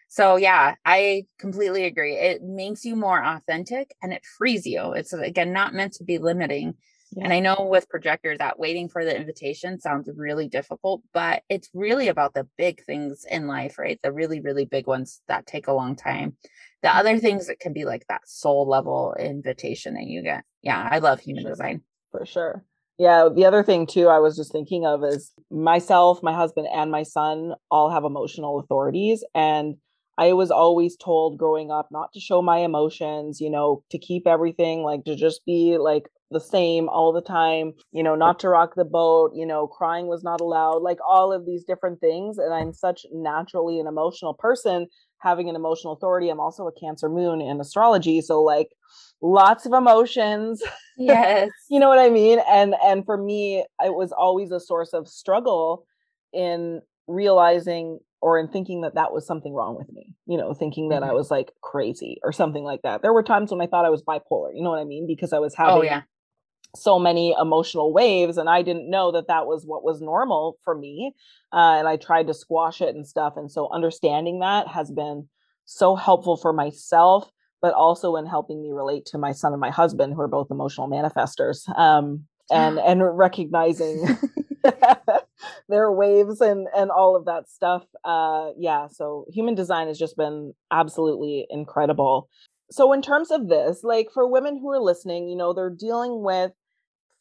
so 0.10 0.36
yeah 0.36 0.76
i 0.86 1.24
completely 1.40 1.86
agree 1.86 2.16
it 2.16 2.42
makes 2.44 2.84
you 2.84 2.98
more 2.98 3.24
authentic 3.24 3.96
and 4.02 4.12
it 4.12 4.26
frees 4.38 4.66
you 4.66 4.92
it's 4.92 5.14
again 5.14 5.54
not 5.54 5.74
meant 5.74 5.94
to 5.94 6.04
be 6.04 6.18
limiting 6.18 6.74
yeah. 7.12 7.26
And 7.26 7.34
I 7.34 7.40
know 7.40 7.68
with 7.70 7.90
projectors 7.90 8.38
that 8.38 8.58
waiting 8.58 8.88
for 8.88 9.04
the 9.04 9.16
invitation 9.16 9.80
sounds 9.80 10.10
really 10.16 10.48
difficult, 10.48 11.02
but 11.14 11.44
it's 11.50 11.70
really 11.74 12.08
about 12.08 12.34
the 12.34 12.48
big 12.58 12.84
things 12.86 13.26
in 13.30 13.48
life, 13.48 13.78
right? 13.78 14.00
The 14.02 14.14
really, 14.14 14.40
really 14.40 14.66
big 14.66 14.88
ones 14.88 15.22
that 15.28 15.46
take 15.46 15.68
a 15.68 15.74
long 15.74 15.96
time. 15.96 16.38
The 16.82 16.88
mm-hmm. 16.88 16.98
other 16.98 17.20
things 17.20 17.48
that 17.48 17.60
can 17.60 17.74
be 17.74 17.84
like 17.84 18.06
that 18.08 18.28
soul 18.28 18.68
level 18.68 19.14
invitation 19.20 19.96
that 19.96 20.06
you 20.06 20.24
get. 20.24 20.46
Yeah, 20.62 20.88
I 20.90 21.00
love 21.00 21.20
human 21.20 21.46
design. 21.46 21.82
For 22.12 22.26
sure. 22.26 22.64
Yeah, 22.98 23.30
the 23.34 23.46
other 23.46 23.64
thing 23.64 23.88
too, 23.88 24.08
I 24.08 24.20
was 24.20 24.38
just 24.38 24.52
thinking 24.52 24.86
of 24.86 25.04
is 25.04 25.32
myself, 25.50 26.22
my 26.24 26.34
husband, 26.34 26.68
and 26.74 26.92
my 26.92 27.04
son 27.04 27.56
all 27.70 27.90
have 27.90 28.04
emotional 28.06 28.60
authorities. 28.60 29.24
And 29.34 29.76
I 30.22 30.34
was 30.34 30.52
always 30.52 30.96
told 30.96 31.40
growing 31.40 31.72
up 31.72 31.88
not 31.90 32.14
to 32.14 32.20
show 32.20 32.44
my 32.44 32.60
emotions, 32.60 33.42
you 33.42 33.50
know, 33.50 33.84
to 33.90 33.98
keep 33.98 34.28
everything 34.28 34.84
like 34.84 35.04
to 35.06 35.16
just 35.16 35.44
be 35.48 35.80
like 35.80 36.04
the 36.30 36.40
same 36.40 36.88
all 36.90 37.12
the 37.12 37.24
time, 37.24 37.74
you 37.92 38.04
know, 38.04 38.14
not 38.14 38.40
to 38.42 38.50
rock 38.50 38.76
the 38.76 38.86
boat, 38.86 39.32
you 39.34 39.48
know, 39.48 39.66
crying 39.66 40.06
was 40.06 40.24
not 40.24 40.40
allowed, 40.40 40.84
like 40.84 41.00
all 41.08 41.34
of 41.34 41.48
these 41.48 41.64
different 41.64 42.00
things. 42.00 42.38
And 42.38 42.54
I'm 42.54 42.72
such 42.72 43.04
naturally 43.12 43.80
an 43.80 43.88
emotional 43.88 44.36
person, 44.36 44.86
having 45.18 45.50
an 45.50 45.56
emotional 45.56 45.94
authority. 45.94 46.30
I'm 46.30 46.40
also 46.40 46.68
a 46.68 46.80
Cancer 46.80 47.10
moon 47.10 47.42
in 47.42 47.60
astrology. 47.60 48.22
So, 48.22 48.44
like, 48.44 48.70
lots 49.22 49.66
of 49.66 49.74
emotions. 49.74 50.62
Yes. 50.98 51.50
you 51.68 51.80
know 51.80 51.90
what 51.90 51.98
I 51.98 52.10
mean? 52.12 52.40
And 52.48 52.76
and 52.84 53.04
for 53.06 53.18
me, 53.18 53.66
it 53.84 53.96
was 53.96 54.12
always 54.12 54.52
a 54.52 54.60
source 54.60 54.94
of 54.94 55.08
struggle 55.08 55.86
in 56.32 56.82
realizing 57.08 58.00
or 58.22 58.40
in 58.40 58.48
thinking 58.48 58.82
that 58.82 58.96
that 58.96 59.12
was 59.12 59.26
something 59.26 59.54
wrong 59.54 59.76
with 59.76 59.92
me, 59.92 60.14
you 60.28 60.38
know, 60.38 60.54
thinking 60.54 60.90
that 60.90 61.02
mm-hmm. 61.02 61.12
I 61.12 61.14
was 61.14 61.32
like 61.32 61.52
crazy 61.62 62.20
or 62.24 62.32
something 62.32 62.64
like 62.64 62.84
that. 62.84 63.02
There 63.02 63.14
were 63.14 63.24
times 63.24 63.52
when 63.52 63.62
I 63.62 63.68
thought 63.68 63.86
I 63.86 63.90
was 63.90 64.04
bipolar, 64.04 64.52
you 64.54 64.64
know 64.64 64.70
what 64.70 64.80
I 64.80 64.86
mean? 64.86 65.08
Because 65.08 65.34
I 65.34 65.40
was 65.40 65.56
oh, 65.58 65.64
having 65.64 65.80
oh, 65.80 65.84
yeah 65.84 66.02
so 66.76 66.98
many 66.98 67.36
emotional 67.40 67.92
waves 67.92 68.38
and 68.38 68.50
i 68.50 68.62
didn't 68.62 68.90
know 68.90 69.12
that 69.12 69.28
that 69.28 69.46
was 69.46 69.66
what 69.66 69.84
was 69.84 70.02
normal 70.02 70.58
for 70.64 70.74
me 70.76 71.14
uh, 71.52 71.76
and 71.78 71.88
i 71.88 71.98
tried 71.98 72.28
to 72.28 72.34
squash 72.34 72.82
it 72.82 72.96
and 72.96 73.08
stuff 73.08 73.34
and 73.36 73.52
so 73.52 73.70
understanding 73.74 74.40
that 74.40 74.68
has 74.68 74.90
been 74.92 75.28
so 75.66 75.96
helpful 75.96 76.38
for 76.38 76.54
myself 76.54 77.30
but 77.62 77.74
also 77.74 78.16
in 78.16 78.26
helping 78.26 78.62
me 78.62 78.72
relate 78.72 79.06
to 79.06 79.18
my 79.18 79.32
son 79.32 79.52
and 79.52 79.62
my 79.62 79.70
husband 79.70 80.14
who 80.14 80.22
are 80.22 80.28
both 80.28 80.48
emotional 80.50 80.90
manifestors 80.90 81.68
um, 81.78 82.24
and 82.50 82.80
and 82.80 83.02
recognizing 83.18 84.18
their 85.70 85.92
waves 85.92 86.42
and 86.42 86.68
and 86.76 86.92
all 86.92 87.16
of 87.16 87.26
that 87.26 87.50
stuff 87.50 87.84
uh 88.04 88.50
yeah 88.58 88.88
so 88.88 89.26
human 89.32 89.56
design 89.56 89.88
has 89.88 89.98
just 89.98 90.18
been 90.18 90.54
absolutely 90.72 91.46
incredible 91.50 92.30
so 92.70 92.94
in 92.94 93.02
terms 93.02 93.32
of 93.32 93.50
this 93.50 93.84
like 93.84 94.08
for 94.14 94.28
women 94.28 94.58
who 94.58 94.70
are 94.70 94.80
listening 94.80 95.28
you 95.28 95.36
know 95.36 95.54
they're 95.54 95.70
dealing 95.70 96.24
with 96.24 96.52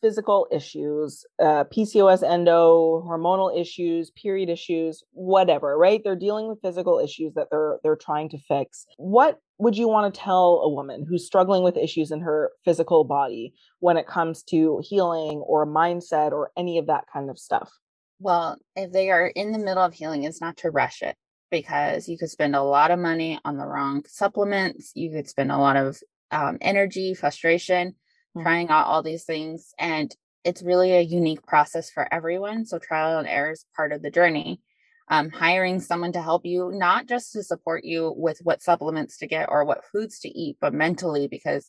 physical 0.01 0.47
issues, 0.51 1.25
uh, 1.41 1.65
PCOS, 1.65 2.29
endo, 2.29 3.05
hormonal 3.07 3.59
issues, 3.59 4.11
period 4.11 4.49
issues, 4.49 5.03
whatever, 5.13 5.77
right? 5.77 6.01
They're 6.03 6.17
dealing 6.17 6.49
with 6.49 6.61
physical 6.63 6.99
issues 6.99 7.35
that 7.35 7.49
they're 7.51 7.79
they're 7.83 7.97
trying 7.97 8.29
to 8.31 8.39
fix. 8.39 8.87
What 8.97 9.39
would 9.59 9.77
you 9.77 9.89
want 9.89 10.13
to 10.13 10.21
tell 10.21 10.63
a 10.65 10.71
woman 10.71 11.05
who's 11.09 11.27
struggling 11.27 11.63
with 11.63 11.77
issues 11.77 12.11
in 12.11 12.21
her 12.21 12.51
physical 12.65 13.05
body 13.05 13.53
when 13.81 13.97
it 13.97 14.07
comes 14.07 14.43
to 14.45 14.81
healing 14.83 15.43
or 15.47 15.67
mindset 15.67 16.33
or 16.33 16.51
any 16.57 16.79
of 16.79 16.87
that 16.87 17.05
kind 17.13 17.31
of 17.31 17.39
stuff? 17.39 17.71
Well, 18.21 18.59
if 18.77 18.93
they 18.93 19.11
are 19.11 19.27
in 19.27 19.51
the 19.51 19.59
middle 19.59 19.83
of 19.83 19.95
healing, 19.95 20.25
it's 20.25 20.43
not 20.43 20.59
to 20.59 20.71
rush 20.71 21.01
it 21.01 21.17
because 21.51 22.07
you 22.07 22.19
could 22.19 22.31
spend 22.31 22.55
a 22.55 22.63
lot 22.63 22.91
of 22.91 22.99
money 22.99 23.41
on 23.47 23.57
the 23.57 23.67
wrong 23.67 24.05
supplements. 24.07 24.93
You 24.95 25.11
could 25.11 25.27
spend 25.27 25.51
a 25.51 25.57
lot 25.57 25.77
of 25.77 25.99
um, 26.31 26.59
energy, 26.61 27.15
frustration, 27.15 27.89
mm-hmm. 27.89 28.43
trying 28.43 28.69
out 28.69 28.87
all 28.87 29.03
these 29.03 29.25
things. 29.25 29.73
And 29.79 30.15
it's 30.45 30.63
really 30.63 30.93
a 30.93 31.01
unique 31.01 31.47
process 31.47 31.91
for 31.91 32.13
everyone. 32.13 32.67
So 32.67 32.79
trial 32.79 33.19
and 33.19 33.27
error 33.27 33.53
is 33.53 33.65
part 33.75 33.91
of 33.91 34.03
the 34.03 34.11
journey. 34.11 34.61
Um, 35.09 35.31
hiring 35.31 35.81
someone 35.81 36.13
to 36.13 36.23
help 36.23 36.45
you, 36.45 36.71
not 36.73 37.09
just 37.09 37.33
to 37.33 37.43
support 37.43 37.85
you 37.85 38.15
with 38.17 38.39
what 38.45 38.63
supplements 38.63 39.17
to 39.19 39.27
get 39.27 39.49
or 39.51 39.65
what 39.65 39.85
foods 39.91 40.21
to 40.21 40.29
eat, 40.29 40.59
but 40.61 40.73
mentally, 40.73 41.27
because 41.27 41.69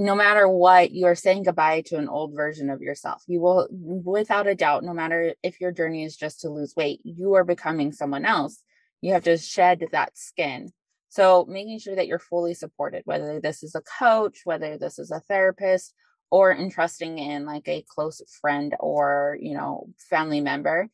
no 0.00 0.14
matter 0.14 0.48
what, 0.48 0.92
you 0.92 1.04
are 1.04 1.14
saying 1.14 1.42
goodbye 1.42 1.82
to 1.82 1.98
an 1.98 2.08
old 2.08 2.34
version 2.34 2.70
of 2.70 2.80
yourself. 2.80 3.22
You 3.26 3.42
will, 3.42 3.68
without 3.70 4.46
a 4.46 4.54
doubt, 4.54 4.82
no 4.82 4.94
matter 4.94 5.34
if 5.42 5.60
your 5.60 5.72
journey 5.72 6.04
is 6.04 6.16
just 6.16 6.40
to 6.40 6.48
lose 6.48 6.74
weight, 6.74 7.00
you 7.04 7.34
are 7.34 7.44
becoming 7.44 7.92
someone 7.92 8.24
else. 8.24 8.62
You 9.02 9.12
have 9.12 9.24
to 9.24 9.36
shed 9.36 9.84
that 9.92 10.16
skin. 10.16 10.72
So, 11.10 11.44
making 11.46 11.80
sure 11.80 11.96
that 11.96 12.06
you're 12.06 12.18
fully 12.18 12.54
supported, 12.54 13.02
whether 13.04 13.40
this 13.40 13.62
is 13.62 13.74
a 13.74 13.82
coach, 13.98 14.38
whether 14.44 14.78
this 14.78 14.98
is 14.98 15.10
a 15.10 15.20
therapist, 15.20 15.92
or 16.30 16.50
entrusting 16.50 17.18
in 17.18 17.44
like 17.44 17.68
a 17.68 17.84
close 17.86 18.22
friend 18.40 18.74
or 18.80 19.36
you 19.40 19.54
know 19.54 19.88
family 20.08 20.40
member 20.40 20.88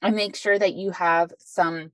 and 0.00 0.16
make 0.16 0.34
sure 0.34 0.58
that 0.58 0.74
you 0.74 0.90
have 0.90 1.32
some 1.38 1.92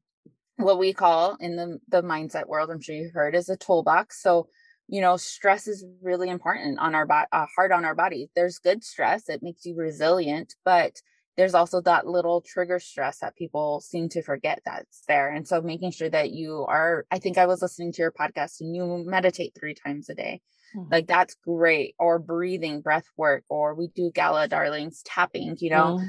what 0.57 0.79
we 0.79 0.93
call 0.93 1.37
in 1.41 1.57
the 1.57 1.79
the 1.89 2.03
mindset 2.03 2.47
world 2.47 2.71
i'm 2.71 2.81
sure 2.81 2.95
you've 2.95 3.13
heard 3.13 3.35
is 3.35 3.49
a 3.49 3.57
toolbox 3.57 4.23
so 4.23 4.49
you 4.89 5.01
know 5.01 5.17
stress 5.17 5.69
is 5.69 5.85
really 6.03 6.29
important 6.29 6.79
on 6.79 6.95
our 6.95 7.07
body 7.07 7.29
uh, 7.33 7.47
hard 7.55 7.73
on 7.73 7.85
our 7.85 7.95
body 7.95 8.31
there's 8.35 8.59
good 8.59 8.83
stress 8.83 9.29
it 9.29 9.43
makes 9.43 9.65
you 9.65 9.75
resilient 9.77 10.55
but 10.65 11.01
there's 11.37 11.55
also 11.55 11.81
that 11.81 12.07
little 12.07 12.41
trigger 12.41 12.81
stress 12.81 13.19
that 13.19 13.37
people 13.37 13.81
seem 13.81 14.09
to 14.09 14.23
forget 14.23 14.61
that's 14.65 15.05
there 15.07 15.31
and 15.31 15.47
so 15.47 15.61
making 15.61 15.91
sure 15.91 16.11
that 16.11 16.31
you 16.31 16.65
are 16.69 17.07
i 17.11 17.19
think 17.19 17.39
i 17.39 17.47
was 17.47 17.63
listening 17.63 17.93
to 17.93 18.03
your 18.03 18.13
podcast 18.13 18.61
and 18.61 18.75
you 18.75 19.05
meditate 19.07 19.53
three 19.59 19.75
times 19.75 20.09
a 20.09 20.15
day 20.15 20.41
Mm-hmm. 20.77 20.93
Like 20.93 21.07
that's 21.07 21.35
great. 21.45 21.95
Or 21.99 22.19
breathing, 22.19 22.81
breath 22.81 23.07
work, 23.17 23.45
or 23.49 23.75
we 23.75 23.89
do 23.89 24.11
Gala 24.15 24.49
Darling's 24.49 25.03
tapping, 25.03 25.57
you 25.61 25.71
know, 25.71 25.99
mm-hmm. 25.99 26.09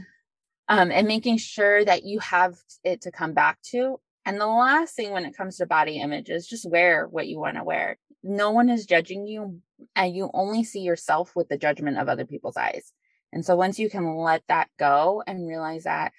um, 0.67 0.91
and 0.91 1.07
making 1.07 1.37
sure 1.37 1.83
that 1.83 2.03
you 2.03 2.19
have 2.19 2.57
it 2.83 3.01
to 3.01 3.11
come 3.11 3.33
back 3.33 3.59
to. 3.71 3.99
And 4.29 4.39
the 4.39 4.45
last 4.45 4.95
thing 4.95 5.09
when 5.09 5.25
it 5.25 5.35
comes 5.35 5.57
to 5.57 5.65
body 5.65 5.99
image 5.99 6.29
is 6.29 6.45
just 6.45 6.69
wear 6.69 7.07
what 7.07 7.27
you 7.27 7.39
want 7.39 7.57
to 7.57 7.63
wear. 7.63 7.97
No 8.21 8.51
one 8.51 8.69
is 8.69 8.85
judging 8.85 9.25
you, 9.25 9.59
and 9.95 10.15
you 10.15 10.29
only 10.35 10.63
see 10.63 10.81
yourself 10.81 11.35
with 11.35 11.49
the 11.49 11.57
judgment 11.57 11.97
of 11.97 12.07
other 12.07 12.27
people's 12.27 12.55
eyes. 12.55 12.93
And 13.33 13.43
so 13.43 13.55
once 13.55 13.79
you 13.79 13.89
can 13.89 14.17
let 14.17 14.43
that 14.47 14.69
go 14.77 15.23
and 15.25 15.47
realize 15.47 15.85
that 15.85 16.11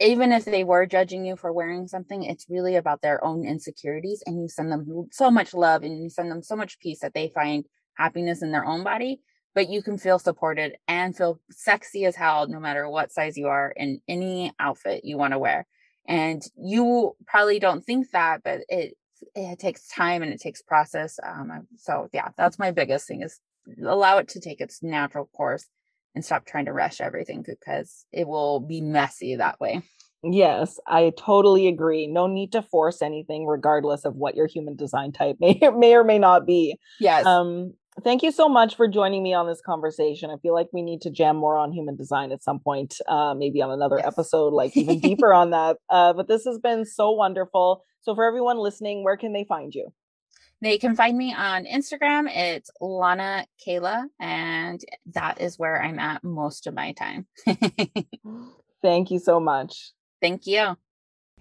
even 0.00 0.32
if 0.32 0.44
they 0.44 0.64
were 0.64 0.86
judging 0.86 1.24
you 1.24 1.36
for 1.36 1.52
wearing 1.52 1.86
something, 1.86 2.24
it's 2.24 2.46
really 2.48 2.74
about 2.74 3.00
their 3.00 3.24
own 3.24 3.46
insecurities. 3.46 4.24
And 4.26 4.42
you 4.42 4.48
send 4.48 4.72
them 4.72 5.06
so 5.12 5.30
much 5.30 5.54
love 5.54 5.84
and 5.84 6.02
you 6.02 6.10
send 6.10 6.32
them 6.32 6.42
so 6.42 6.56
much 6.56 6.80
peace 6.80 6.98
that 7.02 7.14
they 7.14 7.30
find 7.32 7.64
happiness 7.94 8.42
in 8.42 8.50
their 8.50 8.66
own 8.66 8.82
body. 8.82 9.20
But 9.54 9.68
you 9.68 9.84
can 9.84 9.98
feel 9.98 10.18
supported 10.18 10.78
and 10.88 11.16
feel 11.16 11.40
sexy 11.52 12.06
as 12.06 12.16
hell 12.16 12.48
no 12.48 12.58
matter 12.58 12.90
what 12.90 13.12
size 13.12 13.36
you 13.36 13.46
are 13.46 13.70
in 13.70 14.00
any 14.08 14.52
outfit 14.58 15.04
you 15.04 15.16
want 15.16 15.32
to 15.32 15.38
wear. 15.38 15.64
And 16.08 16.42
you 16.56 17.16
probably 17.26 17.58
don't 17.58 17.84
think 17.84 18.10
that, 18.12 18.42
but 18.44 18.60
it 18.68 18.94
it 19.34 19.58
takes 19.58 19.88
time 19.88 20.22
and 20.22 20.32
it 20.32 20.40
takes 20.40 20.62
process. 20.62 21.18
Um, 21.26 21.66
so 21.76 22.08
yeah, 22.12 22.28
that's 22.36 22.58
my 22.58 22.70
biggest 22.70 23.08
thing 23.08 23.22
is 23.22 23.40
allow 23.84 24.18
it 24.18 24.28
to 24.28 24.40
take 24.40 24.60
its 24.60 24.82
natural 24.82 25.26
course 25.26 25.66
and 26.14 26.24
stop 26.24 26.46
trying 26.46 26.66
to 26.66 26.72
rush 26.72 27.00
everything 27.00 27.44
because 27.46 28.06
it 28.12 28.26
will 28.26 28.60
be 28.60 28.80
messy 28.80 29.36
that 29.36 29.60
way. 29.60 29.82
Yes, 30.22 30.80
I 30.86 31.12
totally 31.16 31.68
agree. 31.68 32.06
No 32.06 32.26
need 32.26 32.52
to 32.52 32.62
force 32.62 33.02
anything, 33.02 33.46
regardless 33.46 34.04
of 34.04 34.16
what 34.16 34.34
your 34.34 34.46
human 34.46 34.74
design 34.74 35.12
type 35.12 35.36
may 35.40 35.60
may 35.76 35.94
or 35.94 36.04
may 36.04 36.18
not 36.18 36.46
be. 36.46 36.78
Yes. 36.98 37.26
Um, 37.26 37.74
thank 38.02 38.22
you 38.22 38.30
so 38.30 38.48
much 38.48 38.76
for 38.76 38.88
joining 38.88 39.22
me 39.22 39.34
on 39.34 39.46
this 39.46 39.60
conversation. 39.60 40.30
I 40.30 40.36
feel 40.36 40.54
like 40.54 40.68
we 40.72 40.82
need 40.82 41.02
to 41.02 41.10
jam 41.10 41.36
more 41.36 41.56
on 41.56 41.72
human 41.72 41.96
design 41.96 42.32
at 42.32 42.42
some 42.42 42.60
point, 42.60 42.96
uh, 43.08 43.34
maybe 43.34 43.62
on 43.62 43.70
another 43.70 43.98
yes. 43.98 44.06
episode, 44.06 44.52
like 44.52 44.76
even 44.76 44.98
deeper 45.00 45.32
on 45.32 45.50
that. 45.50 45.76
Uh, 45.88 46.12
but 46.12 46.28
this 46.28 46.44
has 46.44 46.58
been 46.58 46.84
so 46.84 47.10
wonderful. 47.10 47.82
So, 48.02 48.14
for 48.14 48.24
everyone 48.24 48.58
listening, 48.58 49.02
where 49.02 49.16
can 49.16 49.32
they 49.32 49.44
find 49.44 49.74
you? 49.74 49.92
They 50.62 50.78
can 50.78 50.96
find 50.96 51.16
me 51.16 51.34
on 51.34 51.64
Instagram. 51.64 52.28
It's 52.34 52.70
Lannah 52.80 53.46
Kayla, 53.66 54.04
and 54.18 54.80
that 55.12 55.40
is 55.40 55.58
where 55.58 55.82
I'm 55.82 55.98
at 55.98 56.24
most 56.24 56.66
of 56.66 56.74
my 56.74 56.92
time. 56.92 57.26
Thank 58.82 59.10
you 59.10 59.18
so 59.18 59.38
much. 59.38 59.92
Thank 60.20 60.46
you. 60.46 60.76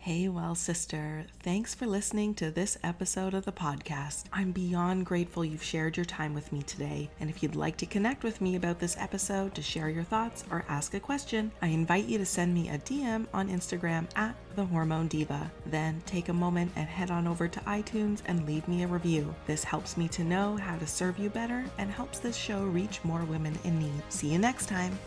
Hey, 0.06 0.30
well, 0.30 0.54
sister, 0.54 1.26
thanks 1.42 1.74
for 1.74 1.88
listening 1.88 2.36
to 2.36 2.52
this 2.52 2.78
episode 2.84 3.34
of 3.34 3.44
the 3.44 3.52
podcast. 3.52 4.26
I'm 4.32 4.52
beyond 4.52 5.08
grateful 5.08 5.44
you've 5.44 5.64
shared 5.64 5.98
your 5.98 6.06
time 6.06 6.36
with 6.36 6.52
me 6.52 6.62
today. 6.62 7.10
And 7.20 7.28
if 7.28 7.42
you'd 7.42 7.56
like 7.56 7.76
to 7.78 7.88
connect 7.88 8.24
with 8.24 8.40
me 8.40 8.56
about 8.56 8.78
this 8.78 8.96
episode 9.00 9.56
to 9.56 9.64
share 9.64 9.90
your 9.90 10.04
thoughts 10.04 10.44
or 10.52 10.64
ask 10.70 10.94
a 10.94 11.00
question, 11.00 11.52
I 11.64 11.70
invite 11.70 12.06
you 12.06 12.20
to 12.20 12.26
send 12.26 12.54
me 12.54 12.70
a 12.70 12.78
DM 12.78 13.26
on 13.34 13.50
Instagram 13.50 14.06
at 14.16 14.36
the 14.56 14.66
Hormone 14.66 15.08
Diva. 15.08 15.52
Then 15.66 16.04
take 16.06 16.30
a 16.30 16.34
moment 16.34 16.74
and 16.76 16.88
head 16.88 17.10
on 17.10 17.26
over 17.26 17.48
to 17.48 17.60
iTunes 17.62 18.22
and 18.28 18.46
leave 18.46 18.68
me 18.68 18.84
a 18.84 18.88
review. 18.88 19.34
This 19.48 19.64
helps 19.64 19.98
me 19.98 20.08
to 20.10 20.24
know 20.24 20.56
how 20.56 20.78
to 20.78 20.86
serve 20.86 21.18
you 21.18 21.32
better 21.32 21.66
and 21.80 21.90
helps 21.90 22.20
this 22.20 22.38
show 22.38 22.64
reach 22.66 23.04
more 23.04 23.24
women 23.24 23.58
in 23.64 23.80
need. 23.80 24.04
See 24.10 24.32
you 24.32 24.38
next 24.38 24.68
time. 24.68 25.00